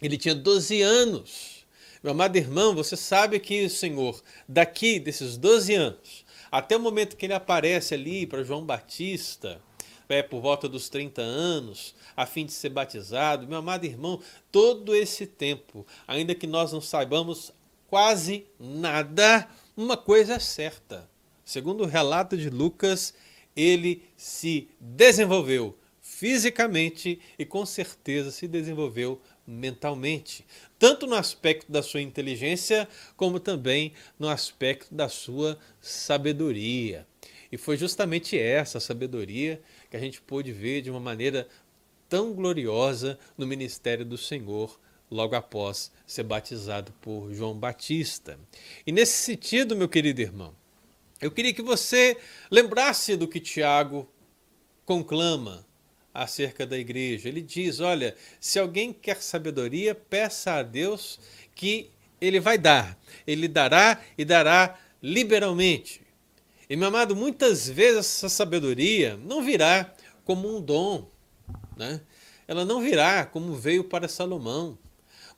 [0.00, 1.66] ele tinha 12 anos.
[2.02, 7.16] Meu amado irmão, você sabe que o Senhor, daqui desses 12 anos, até o momento
[7.16, 9.60] que ele aparece ali para João Batista,
[10.08, 14.20] é, por volta dos 30 anos, a fim de ser batizado, meu amado irmão,
[14.52, 17.52] todo esse tempo, ainda que nós não saibamos
[17.88, 21.08] quase nada, uma coisa é certa.
[21.44, 23.14] Segundo o relato de Lucas,
[23.56, 30.44] ele se desenvolveu fisicamente e com certeza se desenvolveu mentalmente,
[30.78, 37.06] tanto no aspecto da sua inteligência, como também no aspecto da sua sabedoria.
[37.50, 41.48] E foi justamente essa sabedoria que a gente pôde ver de uma maneira
[42.08, 44.78] tão gloriosa no ministério do Senhor
[45.10, 48.38] logo após ser batizado por João Batista.
[48.86, 50.54] E nesse sentido, meu querido irmão,
[51.20, 52.16] eu queria que você
[52.50, 54.08] lembrasse do que Tiago
[54.84, 55.66] conclama
[56.12, 57.28] acerca da igreja.
[57.28, 61.18] Ele diz: olha, se alguém quer sabedoria, peça a Deus
[61.54, 62.98] que ele vai dar.
[63.26, 66.02] Ele dará e dará liberalmente.
[66.68, 71.08] E, meu amado, muitas vezes essa sabedoria não virá como um dom,
[71.76, 72.00] né?
[72.48, 74.76] ela não virá como veio para Salomão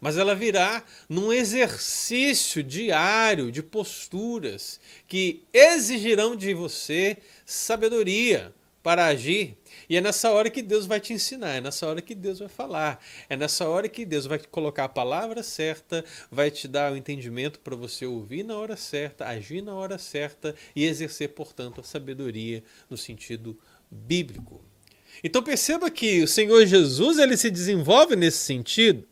[0.00, 9.56] mas ela virá num exercício diário de posturas que exigirão de você sabedoria para agir.
[9.88, 12.48] E é nessa hora que Deus vai te ensinar, é nessa hora que Deus vai
[12.48, 16.96] falar, é nessa hora que Deus vai colocar a palavra certa, vai te dar o
[16.96, 21.84] entendimento para você ouvir na hora certa, agir na hora certa e exercer, portanto, a
[21.84, 23.58] sabedoria no sentido
[23.90, 24.62] bíblico.
[25.24, 29.04] Então perceba que o Senhor Jesus ele se desenvolve nesse sentido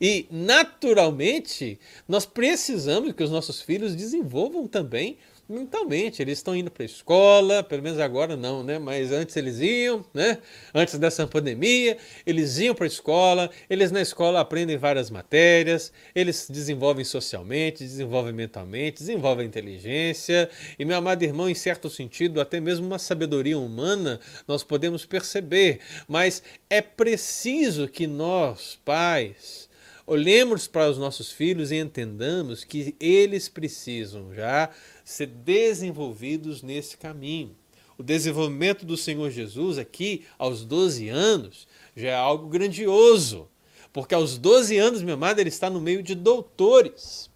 [0.00, 1.78] E, naturalmente,
[2.08, 6.20] nós precisamos que os nossos filhos desenvolvam também mentalmente.
[6.20, 8.78] Eles estão indo para a escola, pelo menos agora não, né?
[8.78, 10.38] Mas antes eles iam, né?
[10.74, 16.48] Antes dessa pandemia, eles iam para a escola, eles na escola aprendem várias matérias, eles
[16.50, 20.50] desenvolvem socialmente, desenvolvem mentalmente, desenvolvem inteligência.
[20.78, 25.80] E meu amado irmão, em certo sentido, até mesmo uma sabedoria humana nós podemos perceber,
[26.08, 29.65] mas é preciso que nós, pais,
[30.06, 34.70] olhemos para os nossos filhos e entendamos que eles precisam já
[35.04, 37.56] ser desenvolvidos nesse caminho.
[37.98, 41.66] O desenvolvimento do Senhor Jesus aqui, aos 12 anos,
[41.96, 43.48] já é algo grandioso.
[43.92, 47.30] Porque aos 12 anos, meu amado, ele está no meio de doutores.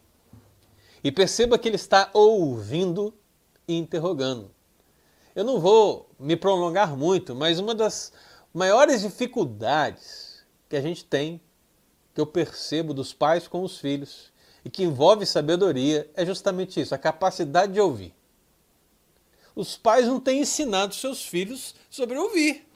[1.03, 3.15] E perceba que ele está ouvindo
[3.67, 4.51] e interrogando.
[5.35, 8.13] Eu não vou me prolongar muito, mas uma das
[8.53, 11.41] maiores dificuldades que a gente tem,
[12.21, 14.31] que eu percebo dos pais com os filhos,
[14.63, 18.15] e que envolve sabedoria é justamente isso, a capacidade de ouvir.
[19.57, 22.67] Os pais não têm ensinado seus filhos sobre ouvir.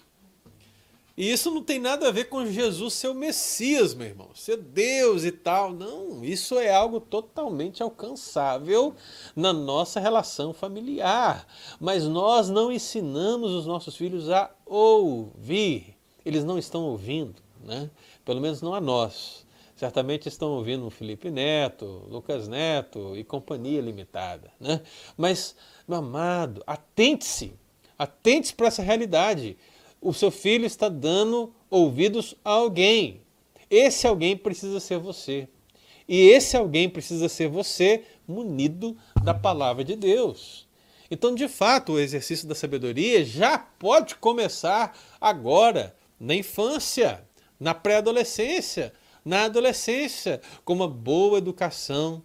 [1.17, 4.57] E isso não tem nada a ver com Jesus ser o Messias, meu irmão, ser
[4.57, 5.73] Deus e tal.
[5.73, 8.95] Não, isso é algo totalmente alcançável
[9.37, 11.47] na nossa relação familiar.
[11.79, 15.97] Mas nós não ensinamos os nossos filhos a ouvir.
[16.25, 17.91] Eles não estão ouvindo, né?
[18.25, 19.45] Pelo menos não a nós
[19.77, 24.51] certamente estão ouvindo Felipe Neto, Lucas Neto e companhia limitada.
[24.61, 24.81] Né?
[25.17, 25.55] Mas,
[25.87, 27.55] meu amado, atente-se,
[27.99, 29.57] atente-se para essa realidade.
[30.01, 33.23] O seu filho está dando ouvidos a alguém.
[33.69, 35.49] Esse alguém precisa ser você.
[36.07, 40.69] E esse alguém precisa ser você munido da palavra de Deus.
[41.11, 47.25] Então, de fato, o exercício da sabedoria já pode começar agora, na infância,
[47.65, 48.93] na pré-adolescência,
[49.25, 52.23] na adolescência, com uma boa educação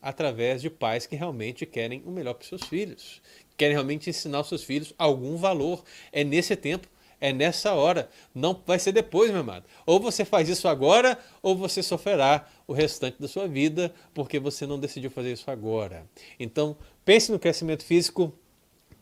[0.00, 3.20] através de pais que realmente querem o melhor para os seus filhos,
[3.54, 5.84] querem realmente ensinar os seus filhos algum valor.
[6.10, 6.88] É nesse tempo,
[7.20, 9.66] é nessa hora, não vai ser depois, meu amado.
[9.84, 14.66] Ou você faz isso agora, ou você sofrerá o restante da sua vida, porque você
[14.66, 16.06] não decidiu fazer isso agora.
[16.40, 16.74] Então,
[17.04, 18.32] pense no crescimento físico,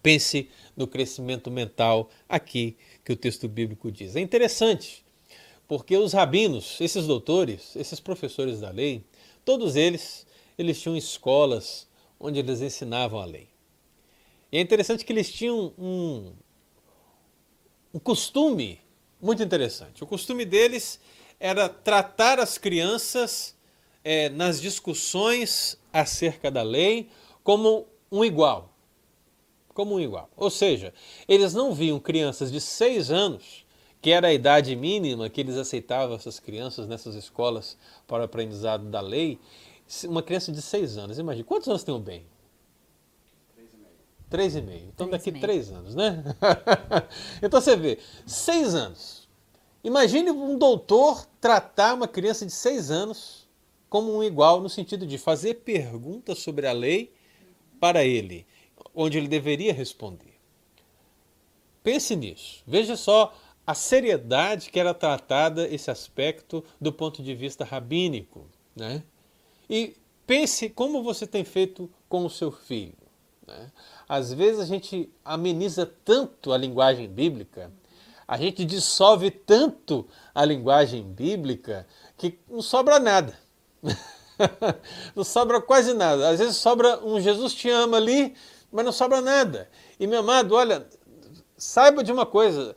[0.03, 4.16] pense no crescimento mental aqui que o texto bíblico diz.
[4.16, 5.06] É interessante
[5.68, 9.05] porque os rabinos, esses doutores, esses professores da lei,
[9.44, 10.26] todos eles,
[10.57, 13.48] eles tinham escolas onde eles ensinavam a lei.
[14.50, 16.33] E é interessante que eles tinham um,
[17.92, 18.81] um costume
[19.20, 20.05] muito interessante.
[20.05, 21.00] O costume deles
[21.38, 23.57] era tratar as crianças
[24.05, 27.09] é, nas discussões acerca da lei
[27.42, 28.72] como um igual.
[29.74, 30.31] Como um igual.
[30.37, 30.94] Ou seja,
[31.29, 33.65] eles não viam crianças de seis anos
[34.07, 38.85] que era a idade mínima que eles aceitavam essas crianças nessas escolas para o aprendizado
[38.85, 39.37] da lei,
[40.05, 42.25] uma criança de seis anos, imagine, quantos anos tem o bem?
[44.31, 44.85] Três e meio.
[44.95, 46.23] Então três daqui três anos, né?
[47.42, 49.29] então você vê, seis anos.
[49.83, 53.49] Imagine um doutor tratar uma criança de seis anos
[53.90, 57.12] como um igual, no sentido de fazer perguntas sobre a lei
[57.81, 58.47] para ele,
[58.95, 60.37] onde ele deveria responder.
[61.83, 62.62] Pense nisso.
[62.66, 63.33] Veja só
[63.66, 68.46] a seriedade que era tratada esse aspecto do ponto de vista rabínico.
[68.74, 69.02] Né?
[69.68, 72.94] E pense como você tem feito com o seu filho.
[73.46, 73.72] Né?
[74.09, 77.72] Às vezes a gente ameniza tanto a linguagem bíblica,
[78.29, 83.38] a gente dissolve tanto a linguagem bíblica que não sobra nada.
[85.14, 86.29] não sobra quase nada.
[86.29, 88.35] Às vezes sobra um Jesus te ama ali,
[88.70, 89.68] mas não sobra nada.
[89.98, 90.87] E meu amado, olha,
[91.57, 92.74] saiba de uma coisa: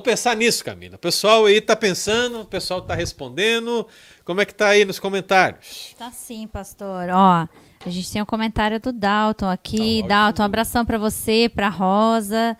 [0.00, 0.96] pensar nisso, Camila.
[0.96, 3.86] O pessoal aí tá pensando, o pessoal tá respondendo.
[4.24, 5.94] Como é que tá aí nos comentários?
[5.98, 7.08] Tá sim, pastor.
[7.10, 7.48] Ó,
[7.84, 10.02] a gente tem um comentário do Dalton aqui.
[10.02, 12.56] Tá Dalton, um abração para você, para Rosa.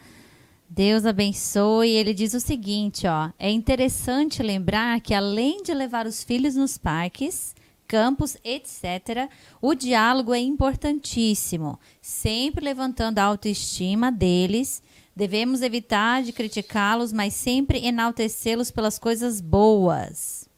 [0.68, 1.90] Deus abençoe.
[1.90, 6.78] Ele diz o seguinte, ó: é interessante lembrar que além de levar os filhos nos
[6.78, 7.54] parques,
[7.88, 9.28] campos, etc.,
[9.60, 14.80] o diálogo é importantíssimo, sempre levantando a autoestima deles.
[15.20, 20.48] Devemos evitar de criticá-los, mas sempre enaltecê-los pelas coisas boas.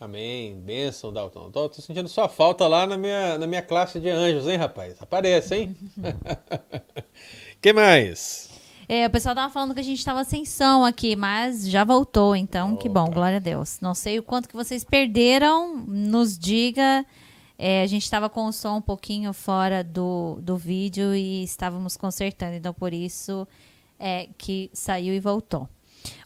[0.00, 0.58] Amém.
[0.58, 1.50] Bênção, Dalton.
[1.50, 4.94] Tô, tô sentindo sua falta lá na minha, na minha classe de anjos, hein, rapaz?
[5.02, 5.76] Aparece, hein?
[7.60, 8.48] que mais?
[8.88, 12.34] É, o pessoal tava falando que a gente estava sem som aqui, mas já voltou,
[12.34, 13.12] então que bom, Opa.
[13.12, 13.80] glória a Deus.
[13.82, 17.04] Não sei o quanto que vocês perderam, nos diga.
[17.58, 21.98] É, a gente estava com o som um pouquinho fora do, do vídeo e estávamos
[21.98, 23.46] consertando, então por isso
[24.00, 25.68] é que saiu e voltou.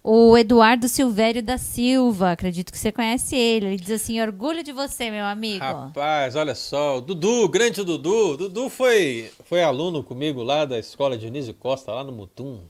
[0.03, 3.67] O Eduardo Silvério da Silva, acredito que você conhece ele.
[3.67, 5.65] Ele diz assim: orgulho de você, meu amigo.
[5.65, 8.37] Rapaz, olha só, o Dudu, grande Dudu.
[8.37, 12.61] Dudu foi, foi aluno comigo lá da escola Dionísio Costa, lá no Mutum.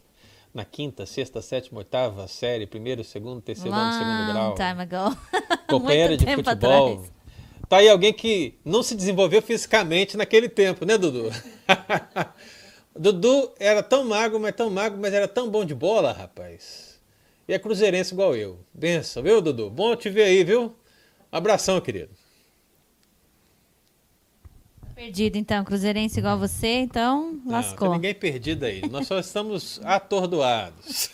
[0.55, 4.55] Na quinta, sexta, sétima, oitava série, primeiro, segundo, terceiro ano, segundo grau.
[4.55, 5.17] Time ago.
[5.69, 6.93] Companheira Muito de futebol.
[6.93, 7.13] atrás.
[7.69, 11.29] Tá aí alguém que não se desenvolveu fisicamente naquele tempo, né, Dudu?
[12.97, 17.01] Dudu era tão magro, mas tão magro, mas era tão bom de bola, rapaz.
[17.49, 18.59] E é cruzeirense igual eu.
[18.73, 19.69] Benção, viu, Dudu?
[19.71, 20.75] Bom te ver aí, viu?
[21.31, 22.11] Abração, querido.
[24.95, 25.65] Perdido, então.
[25.65, 27.89] Cruzeirense igual você, então Não, lascou.
[27.89, 28.81] tem ninguém perdido aí.
[28.89, 31.11] Nós só estamos atordoados.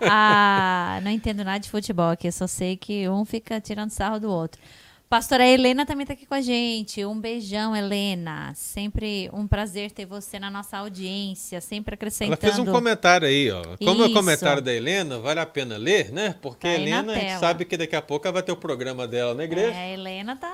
[0.00, 2.28] Ah, não entendo nada de futebol aqui.
[2.28, 4.60] Eu só sei que um fica tirando sarro do outro.
[5.08, 7.04] Pastora Helena também está aqui com a gente.
[7.04, 8.52] Um beijão, Helena.
[8.54, 12.36] Sempre um prazer ter você na nossa audiência, sempre Ela acrescentando.
[12.40, 13.62] fez um comentário aí, ó.
[13.76, 14.14] Como é o Isso.
[14.14, 16.34] comentário da Helena, vale a pena ler, né?
[16.42, 19.34] Porque Tá a Helena, sabe que daqui a pouco ela vai ter o programa dela
[19.34, 19.70] na igreja.
[19.72, 20.52] É, a Helena tá,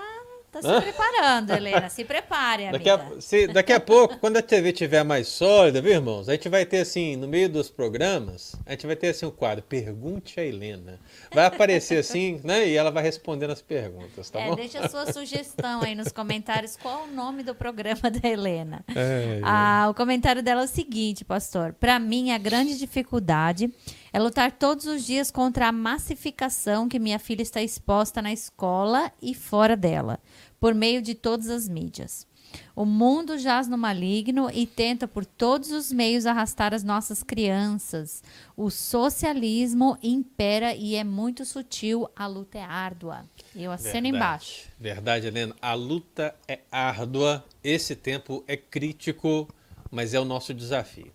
[0.51, 1.88] tá se preparando, Helena.
[1.88, 2.78] Se prepare, amiga.
[2.78, 6.28] Daqui a, se- daqui a pouco, quando a TV estiver mais sólida, viu, irmãos?
[6.28, 9.30] A gente vai ter assim, no meio dos programas, a gente vai ter assim o
[9.30, 10.98] quadro Pergunte a Helena.
[11.32, 12.66] Vai aparecer assim, né?
[12.68, 14.55] E ela vai respondendo as perguntas, tá É, bom?
[14.57, 18.84] deixa a sua sugestão aí nos comentários qual o nome do programa da Helena.
[18.88, 19.40] É, é.
[19.42, 21.72] Ah, o comentário dela é o seguinte, pastor.
[21.78, 23.70] Para mim, a grande dificuldade
[24.12, 29.12] é lutar todos os dias contra a massificação que minha filha está exposta na escola
[29.20, 30.18] e fora dela,
[30.58, 32.28] por meio de todas as mídias.
[32.74, 38.22] O mundo jaz no maligno e tenta por todos os meios arrastar as nossas crianças.
[38.56, 43.24] O socialismo impera e é muito sutil, a luta é árdua.
[43.54, 44.68] Eu assino embaixo.
[44.78, 45.54] Verdade, Helena.
[45.61, 49.48] A luta é árdua, esse tempo é crítico,
[49.90, 51.12] mas é o nosso desafio.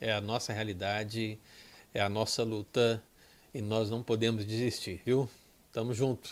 [0.00, 1.38] É a nossa realidade,
[1.98, 3.02] é a nossa luta
[3.52, 5.28] e nós não podemos desistir, viu?
[5.72, 6.30] Tamo junto.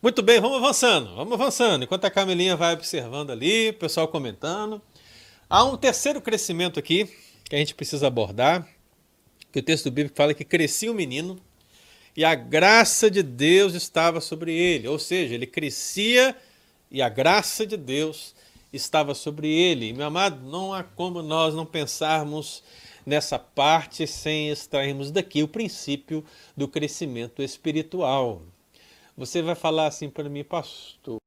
[0.00, 1.82] Muito bem, vamos avançando, vamos avançando.
[1.82, 4.80] Enquanto a Camilinha vai observando ali, o pessoal comentando.
[5.50, 7.10] Há um terceiro crescimento aqui
[7.44, 8.68] que a gente precisa abordar,
[9.50, 11.40] que o texto bíblico fala que crescia o menino
[12.16, 14.86] e a graça de Deus estava sobre ele.
[14.86, 16.36] Ou seja, ele crescia
[16.88, 18.32] e a graça de Deus
[18.72, 19.88] estava sobre ele.
[19.88, 22.62] E, meu amado, não há como nós não pensarmos
[23.04, 26.24] nessa parte sem extrairmos daqui o princípio
[26.56, 28.42] do crescimento espiritual.
[29.16, 31.18] Você vai falar assim para mim, pastor.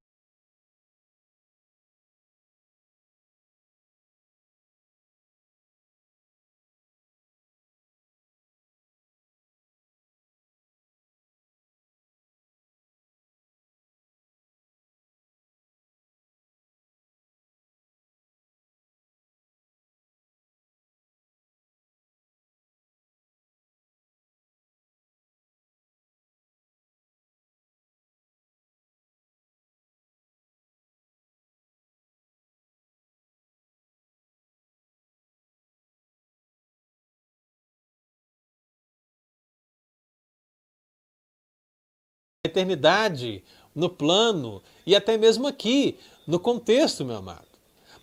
[42.46, 43.44] Eternidade,
[43.74, 47.46] no plano e até mesmo aqui, no contexto, meu amado.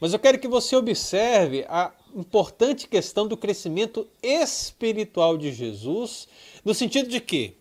[0.01, 6.28] Mas eu quero que você observe a importante questão do crescimento espiritual de Jesus,
[6.64, 7.57] no sentido de que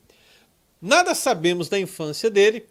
[0.81, 2.65] nada sabemos da infância dele,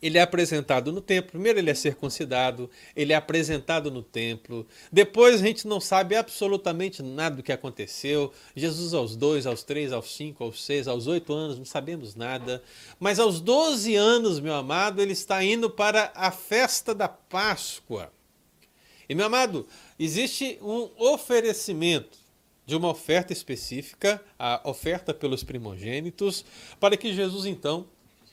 [0.00, 1.32] ele é apresentado no templo.
[1.32, 4.66] Primeiro ele é circuncidado, ele é apresentado no templo.
[4.92, 8.32] Depois a gente não sabe absolutamente nada do que aconteceu.
[8.54, 12.62] Jesus aos dois, aos três, aos cinco, aos seis, aos oito anos, não sabemos nada.
[13.00, 18.12] Mas aos 12 anos, meu amado, ele está indo para a festa da Páscoa.
[19.08, 19.66] E meu amado,
[19.98, 22.18] existe um oferecimento
[22.66, 26.44] de uma oferta específica, a oferta pelos primogênitos,
[26.80, 27.86] para que Jesus então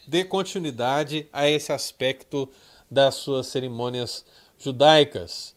[0.08, 2.50] dê continuidade a esse aspecto
[2.90, 4.26] das suas cerimônias
[4.58, 5.54] judaicas.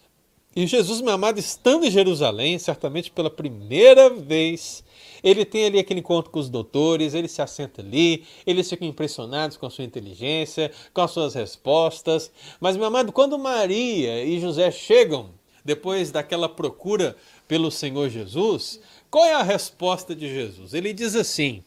[0.54, 4.82] E Jesus, meu amado, estando em Jerusalém, certamente pela primeira vez,
[5.22, 9.58] ele tem ali aquele encontro com os doutores, ele se assenta ali, eles ficam impressionados
[9.58, 12.30] com a sua inteligência, com as suas respostas.
[12.58, 15.30] Mas, meu amado, quando Maria e José chegam,
[15.62, 17.14] depois daquela procura
[17.46, 18.80] pelo Senhor Jesus,
[19.10, 20.72] qual é a resposta de Jesus?
[20.72, 21.62] Ele diz assim: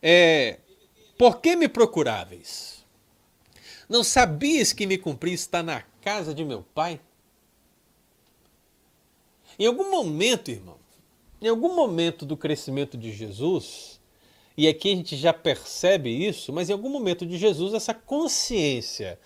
[0.00, 0.58] é,
[1.16, 2.84] Por que me procuráveis?
[3.88, 7.00] Não sabias que me cumpri estar na casa de meu pai?
[9.58, 10.78] Em algum momento, irmão,
[11.40, 14.00] em algum momento do crescimento de Jesus,
[14.56, 19.18] e aqui a gente já percebe isso, mas em algum momento de Jesus, essa consciência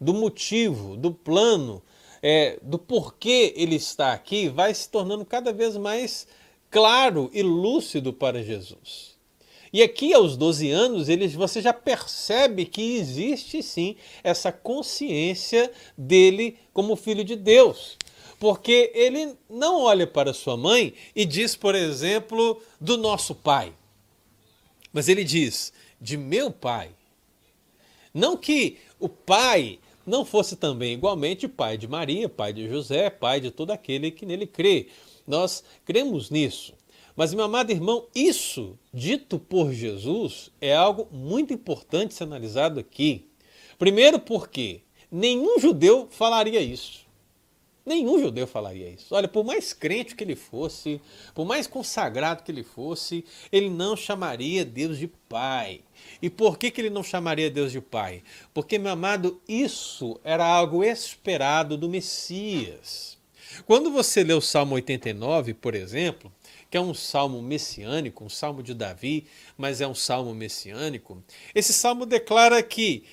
[0.00, 1.82] do motivo, do plano,
[2.22, 6.26] é, do porquê ele está aqui, vai se tornando cada vez mais
[6.70, 9.09] claro e lúcido para Jesus.
[9.72, 16.58] E aqui aos 12 anos, eles, você já percebe que existe sim essa consciência dele
[16.72, 17.96] como filho de Deus
[18.40, 23.74] porque ele não olha para sua mãe e diz, por exemplo, do nosso pai,
[24.90, 26.90] mas ele diz de meu pai.
[28.14, 33.40] Não que o pai não fosse também igualmente pai de Maria, pai de José, pai
[33.40, 34.88] de todo aquele que nele crê.
[35.26, 36.72] Nós cremos nisso.
[37.20, 43.26] Mas, meu amado irmão, isso dito por Jesus é algo muito importante ser analisado aqui.
[43.78, 44.80] Primeiro, porque
[45.12, 47.06] nenhum judeu falaria isso.
[47.84, 49.14] Nenhum judeu falaria isso.
[49.14, 50.98] Olha, por mais crente que ele fosse,
[51.34, 55.82] por mais consagrado que ele fosse, ele não chamaria Deus de Pai.
[56.22, 58.22] E por que, que ele não chamaria Deus de Pai?
[58.54, 63.18] Porque, meu amado, isso era algo esperado do Messias.
[63.66, 66.32] Quando você lê o Salmo 89, por exemplo,
[66.70, 69.26] que é um salmo messiânico, um salmo de Davi,
[69.58, 71.22] mas é um salmo messiânico,
[71.54, 73.04] esse salmo declara que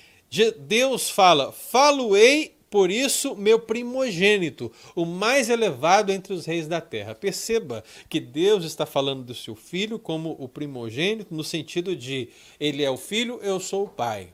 [0.58, 7.14] Deus fala: Falo-ei por isso, meu primogênito, o mais elevado entre os reis da terra.
[7.14, 12.28] Perceba que Deus está falando do seu filho como o primogênito, no sentido de
[12.60, 14.28] ele é o filho, eu sou o pai.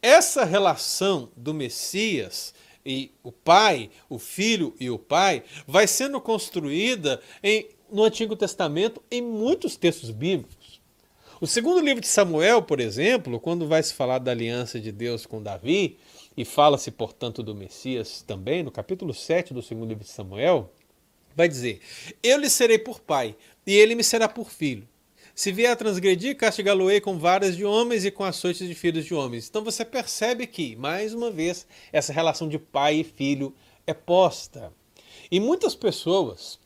[0.00, 2.54] Essa relação do Messias
[2.86, 9.02] e o pai, o filho e o pai, vai sendo construída em, no Antigo Testamento
[9.10, 10.80] em muitos textos bíblicos.
[11.40, 15.26] O segundo livro de Samuel, por exemplo, quando vai se falar da aliança de Deus
[15.26, 15.98] com Davi,
[16.36, 20.72] e fala-se, portanto, do Messias também, no capítulo 7 do segundo livro de Samuel,
[21.36, 21.80] vai dizer:
[22.22, 23.36] Eu lhe serei por pai,
[23.66, 24.88] e ele me será por filho.
[25.34, 29.14] Se vier a transgredir, castigá-lo-ei com varas de homens e com açoites de filhos de
[29.14, 29.48] homens.
[29.48, 33.54] Então você percebe que, mais uma vez, essa relação de pai e filho
[33.86, 34.72] é posta.
[35.30, 36.58] E muitas pessoas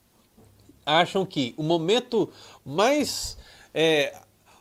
[0.87, 2.31] acham que o momento
[2.65, 3.37] mais
[3.75, 4.17] é,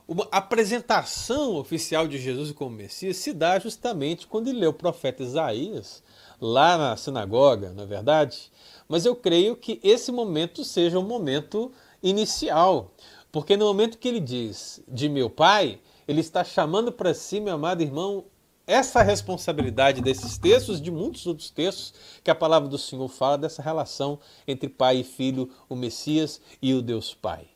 [0.07, 5.23] uma apresentação oficial de Jesus como Messias se dá justamente quando ele lê o profeta
[5.23, 6.03] Isaías
[6.39, 8.51] lá na sinagoga, na é verdade?
[8.87, 11.71] Mas eu creio que esse momento seja um momento
[12.03, 12.91] inicial,
[13.31, 17.55] porque no momento que ele diz de meu pai, ele está chamando para si, meu
[17.55, 18.25] amado irmão,
[18.67, 21.93] essa responsabilidade desses textos, de muitos outros textos
[22.23, 26.73] que a palavra do Senhor fala dessa relação entre pai e filho, o Messias e
[26.73, 27.47] o Deus Pai.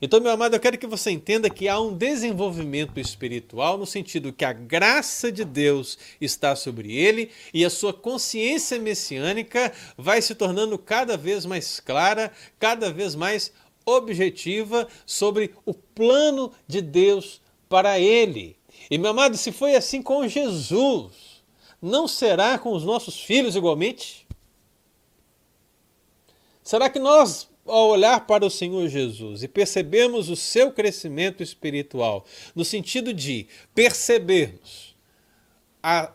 [0.00, 4.32] Então, meu amado, eu quero que você entenda que há um desenvolvimento espiritual no sentido
[4.32, 10.34] que a graça de Deus está sobre ele e a sua consciência messiânica vai se
[10.34, 13.52] tornando cada vez mais clara, cada vez mais
[13.86, 18.56] objetiva sobre o plano de Deus para ele.
[18.94, 21.42] E, meu amado, se foi assim com Jesus,
[21.82, 24.24] não será com os nossos filhos igualmente?
[26.62, 32.24] Será que nós ao olhar para o Senhor Jesus e percebemos o seu crescimento espiritual,
[32.54, 34.94] no sentido de percebermos
[35.82, 36.12] a,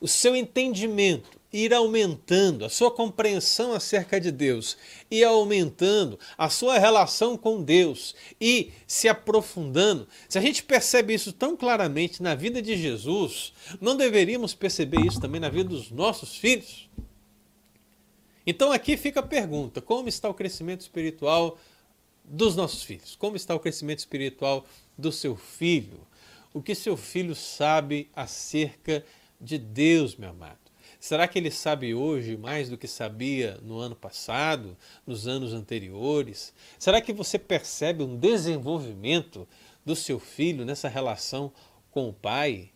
[0.00, 4.76] o seu entendimento ir aumentando, a sua compreensão acerca de Deus
[5.08, 10.08] e aumentando a sua relação com Deus e se aprofundando.
[10.28, 15.20] Se a gente percebe isso tão claramente na vida de Jesus, não deveríamos perceber isso
[15.20, 16.90] também na vida dos nossos filhos?
[18.44, 21.56] Então aqui fica a pergunta: como está o crescimento espiritual
[22.24, 23.14] dos nossos filhos?
[23.14, 24.66] Como está o crescimento espiritual
[24.98, 26.00] do seu filho?
[26.52, 29.04] O que seu filho sabe acerca
[29.40, 30.63] de Deus, meu amado?
[31.04, 34.74] Será que ele sabe hoje mais do que sabia no ano passado,
[35.06, 36.54] nos anos anteriores?
[36.78, 39.46] Será que você percebe um desenvolvimento
[39.84, 41.52] do seu filho nessa relação
[41.90, 42.70] com o pai?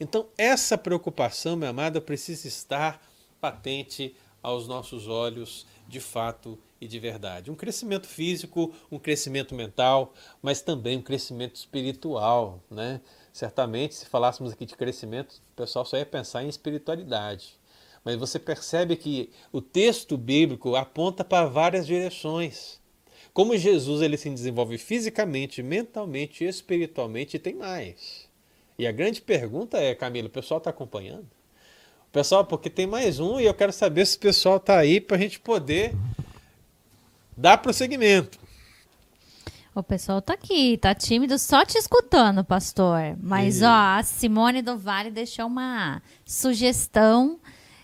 [0.00, 3.00] Então, essa preocupação, meu amado, precisa estar
[3.40, 4.12] patente
[4.42, 7.50] aos nossos olhos de fato e de verdade.
[7.50, 13.00] Um crescimento físico, um crescimento mental, mas também um crescimento espiritual, né?
[13.32, 17.58] Certamente, se falássemos aqui de crescimento, o pessoal só ia pensar em espiritualidade.
[18.04, 22.80] Mas você percebe que o texto bíblico aponta para várias direções.
[23.32, 28.28] Como Jesus ele se desenvolve fisicamente, mentalmente, espiritualmente e tem mais.
[28.78, 31.28] E a grande pergunta é, Camila, o pessoal está acompanhando?
[32.12, 35.16] Pessoal, porque tem mais um e eu quero saber se o pessoal está aí para
[35.16, 35.94] a gente poder
[37.36, 38.38] dar prosseguimento.
[39.74, 43.16] O pessoal tá aqui, tá tímido, só te escutando, pastor.
[43.22, 47.40] Mas, E- ó, a Simone do Vale deixou uma sugestão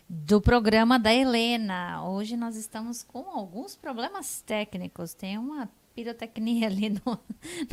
[0.06, 2.02] do programa da Helena.
[2.04, 5.14] Hoje nós estamos com alguns problemas técnicos.
[5.14, 7.18] Tem uma pirotecnia ali no-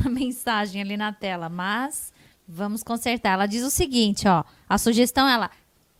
[0.02, 1.50] na mensagem, ali na tela.
[1.50, 2.10] Mas
[2.48, 3.34] vamos consertar.
[3.34, 4.42] Ela diz o seguinte, ó.
[4.66, 5.50] A sugestão ela,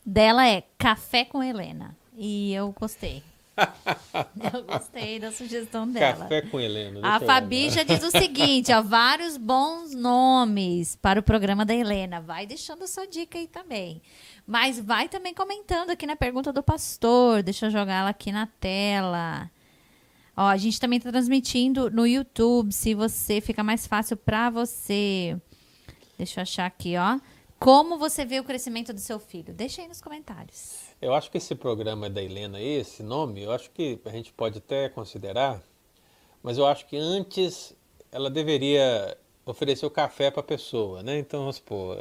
[0.07, 1.96] dela é café com Helena.
[2.16, 3.22] E eu gostei.
[4.54, 6.24] eu gostei da sugestão dela.
[6.24, 7.00] Café com Helena.
[7.02, 12.20] A Fabi já diz o seguinte, ó, vários bons nomes para o programa da Helena.
[12.20, 14.00] Vai deixando a sua dica aí também.
[14.46, 17.42] Mas vai também comentando aqui na pergunta do pastor.
[17.42, 19.50] Deixa eu jogar ela aqui na tela.
[20.36, 25.34] Ó, a gente também está transmitindo no YouTube, se você fica mais fácil para você.
[26.18, 27.18] Deixa eu achar aqui, ó.
[27.59, 29.52] Como você vê o crescimento do seu filho?
[29.54, 30.80] Deixa aí nos comentários.
[31.00, 34.59] Eu acho que esse programa da Helena, esse nome, eu acho que a gente pode
[34.59, 35.62] até considerar,
[36.42, 37.74] mas eu acho que antes
[38.12, 41.18] ela deveria oferecer o café para a pessoa, né?
[41.18, 41.96] Então, vamos supor,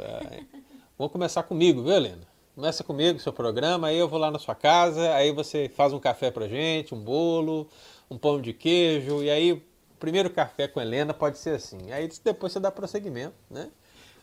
[0.98, 2.26] vamos começar comigo, viu, Helena?
[2.54, 5.98] Começa comigo seu programa, aí eu vou lá na sua casa, aí você faz um
[5.98, 7.66] café pra gente, um bolo,
[8.10, 9.62] um pão de queijo, e aí o
[9.98, 11.92] primeiro café com a Helena pode ser assim.
[11.92, 13.70] Aí depois você dá prosseguimento, né?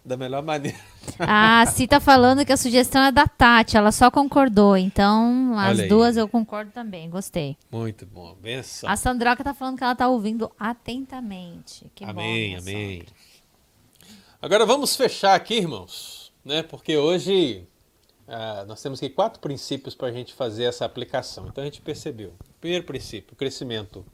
[0.06, 0.78] Da melhor maneira.
[1.20, 4.76] A Si tá falando que a sugestão é da Tati, ela só concordou.
[4.76, 7.56] Então, as duas eu concordo também, gostei.
[7.72, 8.89] Muito bom, benção.
[8.89, 11.89] A Sandroca tá falando que ela tá ouvindo atentamente.
[11.95, 12.99] Que amém, bom, amém.
[12.99, 13.14] sogra.
[14.41, 16.64] Agora vamos fechar aqui, irmãos, né?
[16.64, 17.66] Porque hoje
[18.28, 21.47] ah, nós temos aqui quatro princípios para a gente fazer essa aplicação.
[21.47, 22.34] Então a gente percebeu.
[22.60, 24.06] Primeiro princípio, crescimento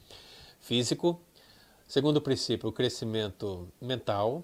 [0.60, 1.22] físico.
[1.88, 4.44] Segundo princípio, o crescimento mental.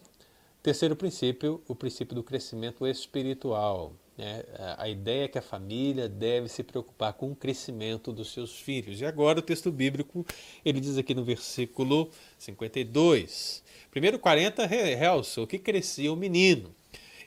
[0.66, 3.94] Terceiro princípio, o princípio do crescimento espiritual.
[4.18, 4.44] né?
[4.80, 9.00] A- ideia é que a família deve se preocupar com o crescimento dos seus filhos.
[9.00, 10.26] E agora o texto bíblico,
[10.66, 12.10] ele diz aqui no versículo
[12.40, 13.64] 52.
[13.92, 16.74] Primeiro 40 re- realçou que crescia o menino.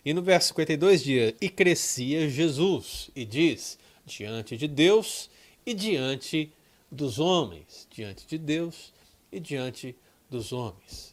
[0.04, 3.08] E no verso 52 diz, e crescia Jesus.
[3.14, 5.30] E diz, diante de Deus
[5.64, 6.50] e diante
[6.90, 7.86] dos homens.
[7.88, 8.92] Diante de Deus
[9.30, 9.94] e diante
[10.28, 11.07] dos homens.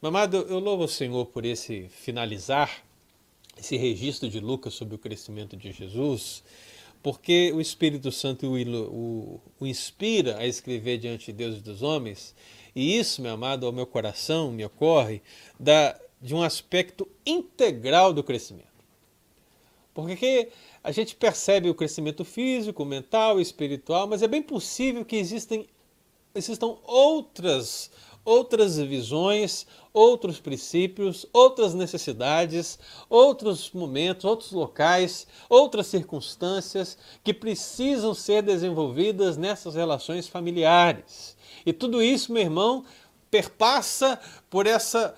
[0.00, 2.84] Amado, eu louvo o Senhor por esse finalizar,
[3.58, 6.44] esse registro de Lucas sobre o crescimento de Jesus,
[7.02, 11.82] porque o Espírito Santo o, o- o inspira a escrever diante de Deus e dos
[11.82, 12.32] homens,
[12.76, 15.20] e isso, meu amado, ao meu coração me ocorre
[15.58, 18.68] da, de um aspecto integral do crescimento.
[19.92, 20.48] Porque
[20.84, 25.66] a gente percebe o crescimento físico, mental, espiritual, mas é bem possível que existem,
[26.32, 27.90] existam outras,
[28.28, 38.42] outras visões, outros princípios, outras necessidades, outros momentos, outros locais, outras circunstâncias que precisam ser
[38.42, 41.34] desenvolvidas nessas relações familiares.
[41.64, 42.84] E tudo isso, meu irmão,
[43.30, 44.20] perpassa
[44.50, 45.16] por essa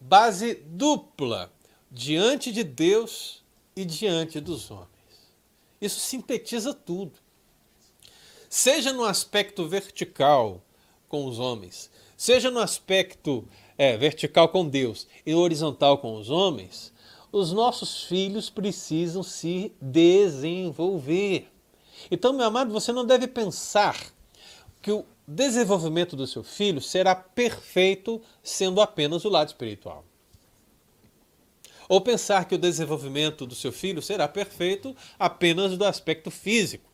[0.00, 1.52] base dupla
[1.90, 3.44] diante de Deus
[3.76, 4.88] e diante dos homens.
[5.78, 7.12] Isso sintetiza tudo.
[8.48, 10.62] Seja no aspecto vertical
[11.12, 11.90] com os homens,
[12.22, 16.92] seja no aspecto é, vertical com Deus e horizontal com os homens,
[17.32, 21.48] os nossos filhos precisam se desenvolver.
[22.12, 23.96] Então, meu amado, você não deve pensar
[24.80, 30.04] que o desenvolvimento do seu filho será perfeito sendo apenas o lado espiritual.
[31.88, 36.88] Ou pensar que o desenvolvimento do seu filho será perfeito apenas do aspecto físico.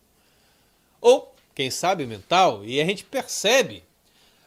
[1.03, 2.64] Ou, quem sabe, mental.
[2.64, 3.85] E a gente percebe,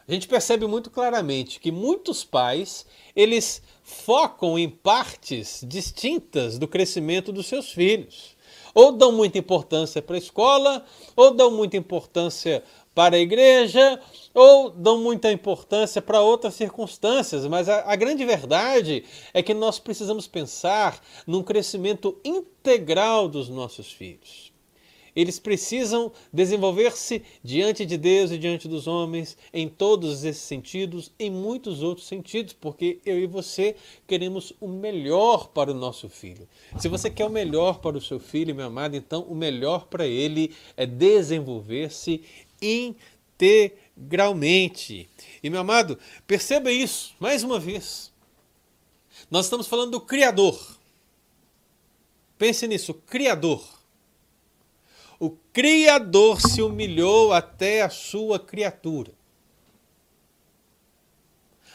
[0.06, 2.84] a gente percebe muito claramente que muitos pais,
[3.14, 8.36] eles focam em partes distintas do crescimento dos seus filhos.
[8.74, 10.84] Ou dão muita importância para a escola,
[11.14, 12.62] ou dão muita importância
[12.94, 14.00] para a igreja,
[14.34, 19.78] ou dão muita importância para outras circunstâncias, mas a, a, grande verdade é que nós
[19.78, 24.51] precisamos pensar num crescimento integral dos nossos filhos.
[25.14, 31.30] Eles precisam desenvolver-se diante de Deus e diante dos homens em todos esses sentidos, em
[31.30, 36.48] muitos outros sentidos, porque eu e você queremos o melhor para o nosso filho.
[36.78, 40.06] Se você quer o melhor para o seu filho, meu amado, então o melhor para
[40.06, 42.22] ele é desenvolver-se
[42.62, 45.10] integralmente.
[45.42, 48.10] E meu amado, perceba isso, mais uma vez.
[49.30, 50.58] Nós estamos falando do Criador.
[52.38, 53.81] Pense nisso, Criador.
[55.22, 59.12] O Criador se humilhou até a sua criatura.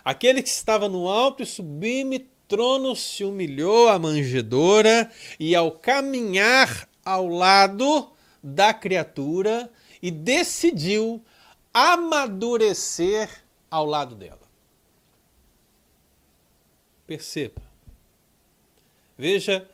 [0.03, 6.89] Aquele que estava no alto e sublime trono se humilhou à manjedoura e, ao caminhar
[7.05, 8.11] ao lado
[8.43, 9.71] da criatura,
[10.01, 11.23] e decidiu
[11.73, 13.29] amadurecer
[13.71, 14.45] ao lado dela.
[17.05, 17.61] Perceba.
[19.17, 19.69] Veja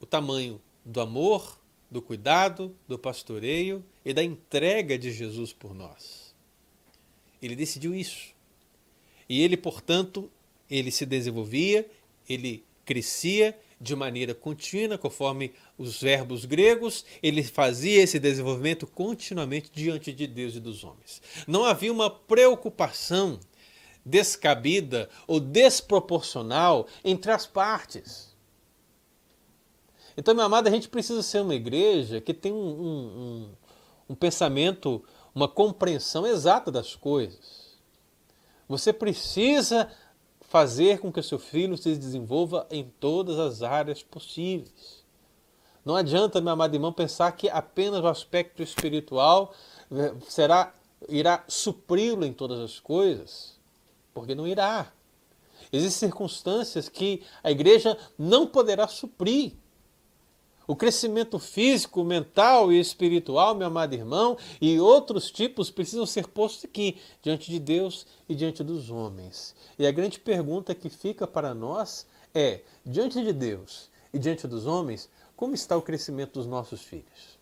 [0.00, 1.55] o tamanho do amor,
[1.90, 6.34] do cuidado, do pastoreio e da entrega de Jesus por nós.
[7.40, 8.34] Ele decidiu isso.
[9.28, 10.30] E ele, portanto,
[10.70, 11.88] ele se desenvolvia,
[12.28, 20.12] ele crescia de maneira contínua, conforme os verbos gregos, ele fazia esse desenvolvimento continuamente diante
[20.12, 21.20] de Deus e dos homens.
[21.46, 23.38] Não havia uma preocupação
[24.04, 28.35] descabida ou desproporcional entre as partes.
[30.16, 33.48] Então, meu amado, a gente precisa ser uma igreja que tem um, um, um,
[34.10, 35.04] um pensamento,
[35.34, 37.76] uma compreensão exata das coisas.
[38.68, 39.90] Você precisa
[40.40, 45.04] fazer com que o seu filho se desenvolva em todas as áreas possíveis.
[45.84, 49.54] Não adianta, meu amado irmão, pensar que apenas o aspecto espiritual
[49.92, 50.72] eh, será
[51.08, 53.58] irá supri-lo em todas as coisas,
[54.14, 54.92] porque não irá.
[55.72, 59.52] Existem circunstâncias que a igreja não poderá suprir.
[60.66, 66.64] O crescimento físico, mental e espiritual, meu amado irmão, e outros tipos precisam ser postos
[66.64, 69.54] aqui, diante de Deus e diante dos homens.
[69.78, 74.66] E a grande pergunta que fica para nós é: diante de Deus e diante dos
[74.66, 77.36] homens, como está o crescimento dos nossos filhos?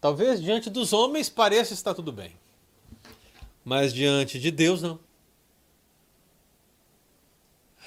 [0.00, 2.36] Talvez diante dos homens pareça estar tudo bem,
[3.64, 5.05] mas diante de Deus não.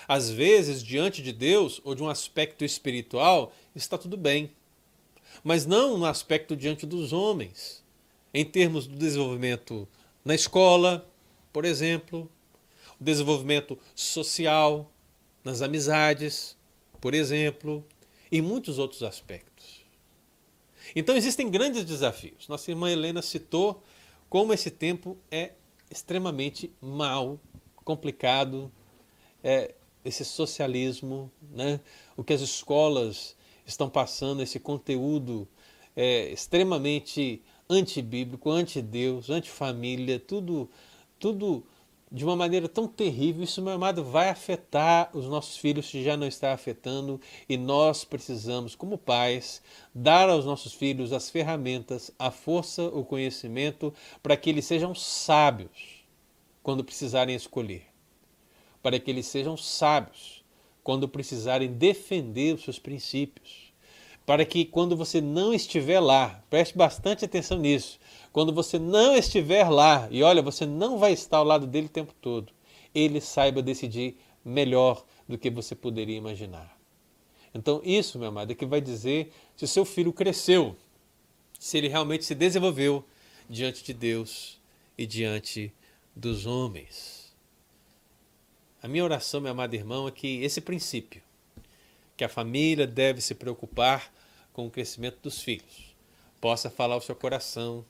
[0.10, 4.49] Às vezes, diante de Deus ou de um aspecto espiritual, está tudo bem.
[5.43, 7.84] Mas não no aspecto diante dos homens.
[8.34, 9.88] Em termos do desenvolvimento
[10.26, 11.07] na escola,
[11.53, 12.28] por exemplo,
[12.99, 14.91] o desenvolvimento social,
[15.43, 16.57] nas amizades,
[16.99, 17.86] por exemplo,
[18.32, 19.86] e muitos outros aspectos.
[20.95, 22.47] Então existem grandes desafios.
[22.47, 23.84] Nossa irmã Helena citou
[24.28, 25.51] como esse tempo é
[25.88, 27.39] extremamente mal,
[27.86, 28.72] complicado,
[29.43, 31.80] é, esse socialismo, né?
[32.16, 33.36] o que as escolas
[33.66, 35.47] estão passando, esse conteúdo
[35.95, 40.70] é, extremamente antibíblico, anti-Deus, anti-família, tudo,
[41.20, 41.64] tudo
[42.12, 43.43] de uma maneira tão terrível.
[43.43, 48.04] Isso, meu amado, vai afetar os nossos filhos, se já não está afetando, e nós
[48.04, 49.62] precisamos, como pais,
[49.93, 53.93] dar aos nossos filhos as ferramentas, a força, o conhecimento,
[54.24, 56.04] para que eles sejam sábios
[56.64, 57.89] quando precisarem escolher
[58.89, 60.43] para que eles sejam sábios
[60.83, 63.71] quando precisarem defender os seus princípios.
[64.25, 67.99] Para que quando você não estiver lá, preste bastante atenção nisso,
[68.33, 71.91] quando você não estiver lá, e olha, você não vai estar ao lado dele o
[71.91, 72.51] tempo todo,
[72.95, 76.75] ele saiba decidir melhor do que você poderia imaginar.
[77.53, 80.75] Então, isso, meu amado, é que vai dizer se o seu filho cresceu,
[81.59, 83.05] se ele realmente se desenvolveu
[83.47, 84.59] diante de Deus
[84.97, 85.71] e diante
[86.15, 87.18] dos homens.
[88.82, 91.21] A minha oração, meu amado irmão, é que esse princípio,
[92.15, 94.11] que a família deve se preocupar
[94.53, 95.95] com o crescimento dos filhos,
[96.39, 97.86] possa falar ao seu coração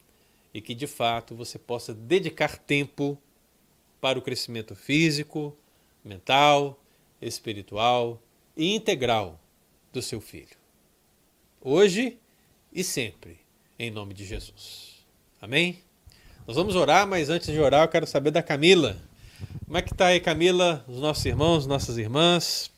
[0.52, 3.18] e que de fato você possa dedicar tempo
[4.02, 5.56] para o crescimento físico,
[6.04, 6.80] mental,
[7.22, 8.20] espiritual
[8.58, 9.40] e integral
[9.94, 10.58] do seu filho.
[11.62, 12.18] Hoje
[12.74, 13.40] e sempre,
[13.78, 15.06] em nome de Jesus.
[15.42, 15.80] Amém?
[16.48, 19.09] Nós vamos orar, mas antes de orar, eu quero saber da Camila.
[19.70, 22.72] Como é que está aí, Camila, os nossos irmãos, nossas irmãs?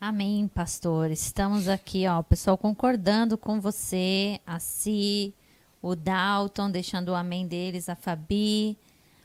[0.00, 1.10] Amém, pastor.
[1.10, 5.34] Estamos aqui, ó, o pessoal concordando com você, a Si,
[5.82, 8.78] o Dalton, deixando o amém deles, a Fabi.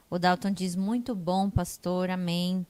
[0.09, 2.65] O Dalton diz muito bom, pastor, amém.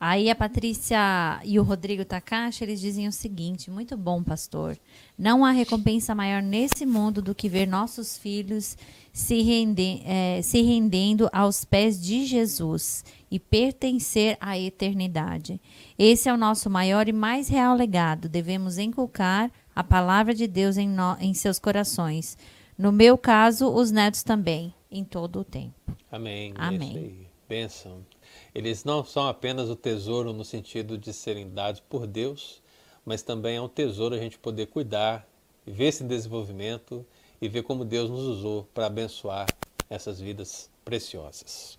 [0.00, 4.76] Aí a Patrícia e o Rodrigo Takashi, eles dizem o seguinte: muito bom, pastor.
[5.16, 8.76] Não há recompensa maior nesse mundo do que ver nossos filhos
[9.18, 15.60] se, rende, é, se rendendo aos pés de Jesus e pertencer à eternidade.
[15.98, 18.28] Esse é o nosso maior e mais real legado.
[18.28, 22.38] Devemos inculcar a palavra de Deus em, no, em seus corações.
[22.78, 25.96] No meu caso, os netos também, em todo o tempo.
[26.12, 26.54] Amém.
[26.56, 27.26] Amém.
[27.48, 28.06] Bênção.
[28.54, 32.62] Eles não são apenas o tesouro no sentido de serem dados por Deus,
[33.04, 35.28] mas também é um tesouro a gente poder cuidar,
[35.66, 37.04] ver esse desenvolvimento
[37.40, 39.46] e ver como Deus nos usou para abençoar
[39.88, 41.78] essas vidas preciosas.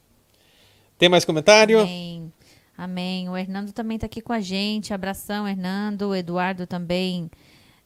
[0.98, 1.80] Tem mais comentário?
[1.80, 2.34] Amém.
[2.78, 3.30] Amém.
[3.30, 4.94] O Hernando também está aqui com a gente.
[4.94, 6.04] Abração, Hernando.
[6.04, 7.30] O Eduardo também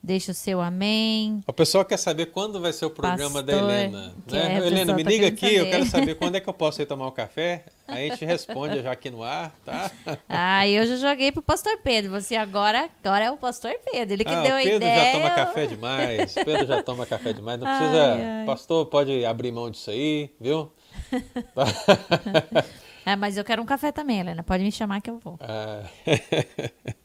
[0.03, 1.41] deixa o seu amém.
[1.47, 4.13] O pessoal quer saber quando vai ser o programa Pastor, da Helena.
[4.27, 4.55] Né?
[4.55, 5.71] é, o Helena, pessoal me tá liga aqui, eu saber.
[5.71, 7.63] quero saber quando é que eu posso ir tomar um café.
[7.87, 9.91] Aí a gente responde já aqui no ar, tá?
[10.29, 12.11] Ah, eu já joguei pro pastor Pedro.
[12.11, 14.13] Você agora, agora é o pastor Pedro.
[14.13, 15.05] Ele que Ah, deu o a Pedro ideia.
[15.05, 16.31] já toma café demais.
[16.35, 17.59] O Pedro já toma café demais.
[17.59, 18.13] Não Ai, precisa.
[18.13, 18.45] ai.
[18.45, 20.71] Pastor, pode abrir mão disso aí, viu?
[23.05, 24.43] É, mas eu quero um café também, Helena.
[24.43, 25.37] Pode me chamar que eu vou.
[25.41, 25.83] Ah,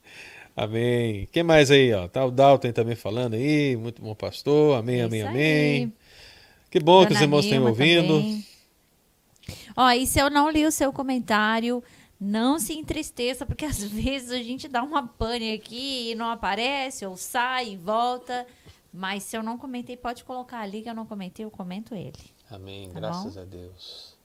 [0.65, 1.29] amém.
[1.33, 2.09] Quem mais aí, ó?
[2.09, 3.77] Tá o Dalton também falando aí.
[3.77, 4.79] Muito bom pastor.
[4.79, 5.85] Amém, É amém, amém.
[5.85, 5.93] aí.
[6.71, 8.09] Que bom que os Dona irmãos estão ouvindo.
[8.19, 8.47] também.
[9.77, 11.83] Ó, e se eu não li o seu comentário,
[12.21, 17.07] não se entristeça, porque às vezes a gente dá uma pane aqui e não aparece,
[17.07, 18.47] ou sai e volta.
[18.93, 22.13] Mas se eu não comentei, pode colocar ali que eu não comentei, eu comento ele.
[22.51, 23.43] Amém, Tá graças bom?
[23.43, 24.17] a Deus.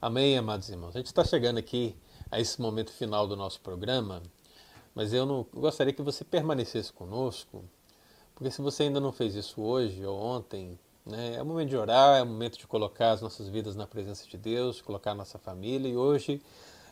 [0.00, 0.94] Amém, amados irmãos.
[0.94, 1.94] A gente está chegando aqui
[2.30, 4.22] a esse momento final do nosso programa,
[4.94, 7.64] mas eu não eu gostaria que você permanecesse conosco,
[8.34, 11.76] porque se você ainda não fez isso hoje ou ontem, né, é o momento de
[11.76, 15.14] orar, é o momento de colocar as nossas vidas na presença de Deus, colocar a
[15.14, 16.40] nossa família e hoje,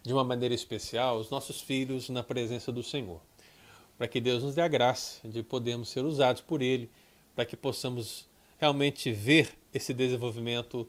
[0.03, 3.21] de uma maneira especial, os nossos filhos na presença do Senhor,
[3.97, 6.91] para que Deus nos dê a graça de podermos ser usados por Ele,
[7.35, 8.29] para que possamos
[8.59, 10.87] realmente ver esse desenvolvimento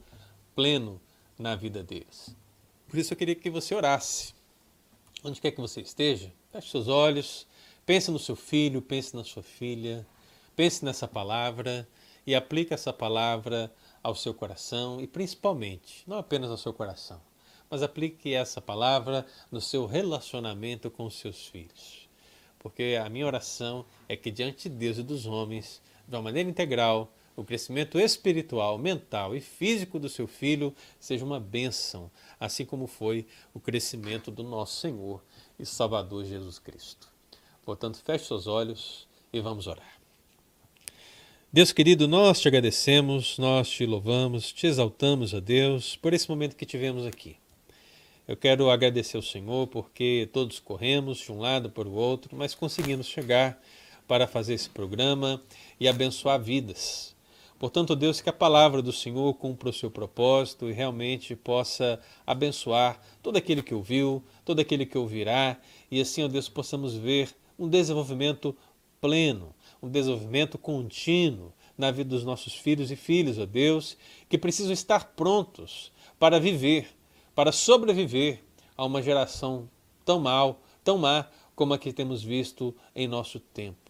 [0.55, 0.99] pleno
[1.38, 2.36] na vida deles.
[2.88, 4.34] Por isso eu queria que você orasse.
[5.24, 7.47] Onde quer que você esteja, feche seus olhos,
[7.84, 10.06] pense no seu filho, pense na sua filha,
[10.56, 11.88] pense nessa palavra
[12.28, 13.74] e aplique essa palavra
[14.04, 17.20] ao seu coração e principalmente, não apenas ao seu coração,
[17.72, 22.08] mas aplique essa palavra no seu relacionamento com os seus filhos.
[22.60, 26.47] Porque a minha oração é que diante de Deus e dos homens, de uma maneira
[26.47, 32.86] integral, o crescimento espiritual, mental e físico do seu filho seja uma bênção, assim como
[32.86, 33.26] foi
[33.56, 35.20] o crescimento do nosso Senhor
[35.60, 37.08] e Salvador Jesus Cristo.
[37.66, 39.93] Portanto, feche seus olhos e vamos orar.
[41.51, 46.56] Deus querido, nós te agradecemos, nós te louvamos, te exaltamos a Deus por esse momento
[46.56, 47.38] que tivemos aqui.
[48.28, 52.56] Eu quero agradecer ao Senhor porque todos corremos de um lado para o outro, mas
[52.56, 53.62] conseguimos chegar
[54.08, 55.41] para fazer esse programa
[55.80, 57.12] e abençoar vidas.
[57.64, 61.97] Portanto, Deus, que a palavra do Senhor cumpra o seu propósito e realmente possa
[62.28, 65.57] abençoar todo aquele que ouviu, todo aquele que ouvirá,
[65.89, 68.53] e assim, ó Deus, possamos ver um desenvolvimento
[68.99, 73.95] pleno, um desenvolvimento contínuo na vida dos nossos filhos e filhas, ó Deus,
[74.28, 75.89] que precisam estar prontos
[76.20, 76.89] para viver,
[77.34, 78.43] para sobreviver
[78.76, 79.70] a uma geração
[80.03, 83.83] tão mal, tão má como a que temos visto em nosso tempo.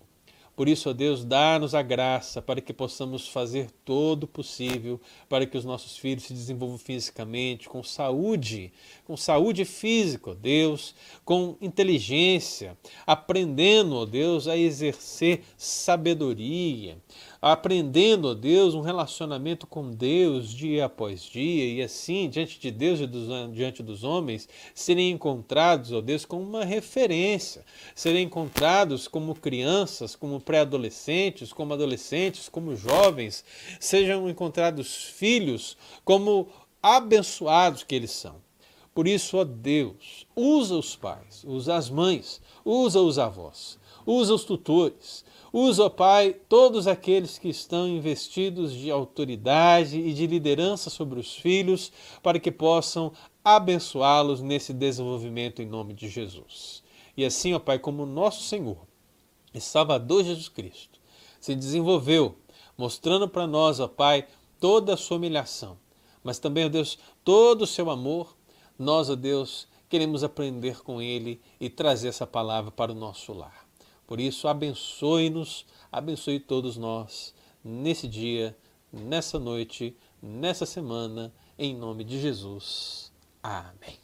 [0.56, 5.48] Por isso, ó Deus, dá-nos a graça para que possamos fazer todo o possível para
[5.48, 8.72] que os nossos filhos se desenvolvam fisicamente, com saúde,
[9.04, 10.94] com saúde física, ó Deus,
[11.26, 16.98] com inteligência, aprendendo, ó Deus, a exercer sabedoria,
[17.52, 23.02] aprendendo, ó Deus, um relacionamento com Deus dia após dia e assim, diante de Deus
[23.02, 29.36] e dos, diante dos homens, serem encontrados, ó Deus, como uma referência, serem encontrados como
[29.36, 33.44] crianças, como pré-adolescentes, como adolescentes, como jovens,
[33.78, 35.76] sejam encontrados filhos
[36.06, 36.48] como
[36.82, 38.38] abençoados que eles são.
[38.96, 44.46] Por isso, ó Deus, usa os pais, usa as mães, usa os avós, usa os
[44.46, 51.20] tutores, usa, ó Pai, todos aqueles que estão investidos de autoridade e de liderança sobre
[51.20, 51.92] os filhos,
[52.24, 53.14] para que possam
[53.46, 56.82] abençoá-los nesse desenvolvimento em nome de Jesus.
[57.16, 58.80] E assim, ó Pai, como nosso Senhor
[59.54, 61.00] e Salvador Jesus Cristo
[61.40, 62.36] se desenvolveu,
[62.76, 64.26] mostrando para nós, ó Pai,
[64.60, 65.78] toda a sua humilhação,
[66.24, 68.36] mas também, ó Deus, todo o seu amor,
[68.80, 73.63] nós, ó Deus, queremos aprender com Ele e trazer essa palavra para o nosso lar.
[74.06, 77.34] Por isso, abençoe-nos, abençoe todos nós
[77.64, 78.56] nesse dia,
[78.92, 83.12] nessa noite, nessa semana, em nome de Jesus.
[83.42, 83.98] Amém.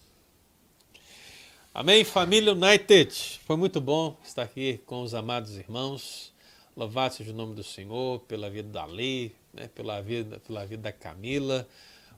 [1.74, 3.40] Amém, família United.
[3.46, 6.34] Foi muito bom estar aqui com os amados irmãos.
[6.76, 10.84] Louvado seja o nome do Senhor pela vida da Lei, né, pela, vida, pela vida
[10.84, 11.68] da Camila.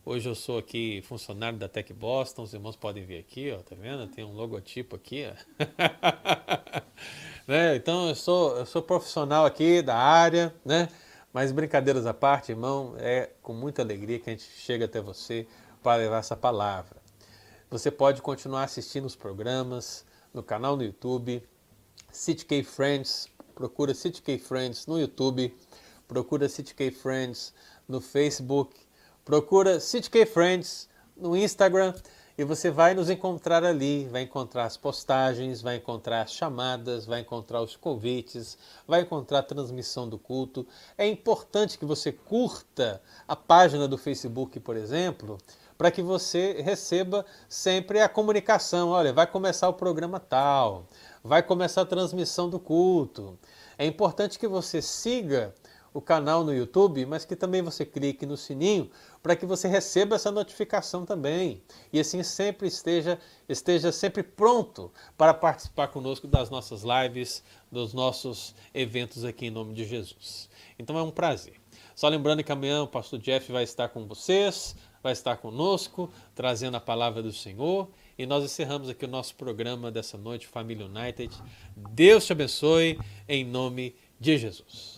[0.05, 3.75] Hoje eu sou aqui funcionário da Tech Boston, os irmãos podem ver aqui, ó, tá
[3.75, 4.07] vendo?
[4.07, 5.33] Tem um logotipo aqui, ó.
[7.47, 7.75] né?
[7.75, 10.89] Então eu sou, eu sou profissional aqui da área, né?
[11.33, 15.47] Mas brincadeiras à parte, irmão, é com muita alegria que a gente chega até você
[15.81, 16.97] para levar essa palavra.
[17.69, 21.41] Você pode continuar assistindo os programas no canal no YouTube,
[22.11, 25.55] CityK Friends, procura CityK Friends no YouTube,
[26.07, 27.53] procura CityK Friends
[27.87, 28.75] no Facebook,
[29.23, 31.93] procura CityK Friends no Instagram
[32.37, 37.21] e você vai nos encontrar ali, vai encontrar as postagens, vai encontrar as chamadas, vai
[37.21, 38.57] encontrar os convites,
[38.87, 40.65] vai encontrar a transmissão do culto.
[40.97, 45.37] É importante que você curta a página do Facebook, por exemplo,
[45.77, 48.89] para que você receba sempre a comunicação.
[48.89, 50.85] Olha, vai começar o programa tal,
[51.23, 53.37] vai começar a transmissão do culto.
[53.77, 55.53] É importante que você siga
[55.93, 58.89] o canal no YouTube, mas que também você clique no sininho
[59.21, 61.61] para que você receba essa notificação também.
[61.91, 68.55] E assim sempre esteja, esteja sempre pronto para participar conosco das nossas lives, dos nossos
[68.73, 70.49] eventos aqui em nome de Jesus.
[70.79, 71.59] Então é um prazer.
[71.95, 76.77] Só lembrando que amanhã o pastor Jeff vai estar com vocês, vai estar conosco, trazendo
[76.77, 77.89] a palavra do Senhor.
[78.17, 81.35] E nós encerramos aqui o nosso programa dessa noite, Família United.
[81.75, 84.90] Deus te abençoe, em nome de Jesus.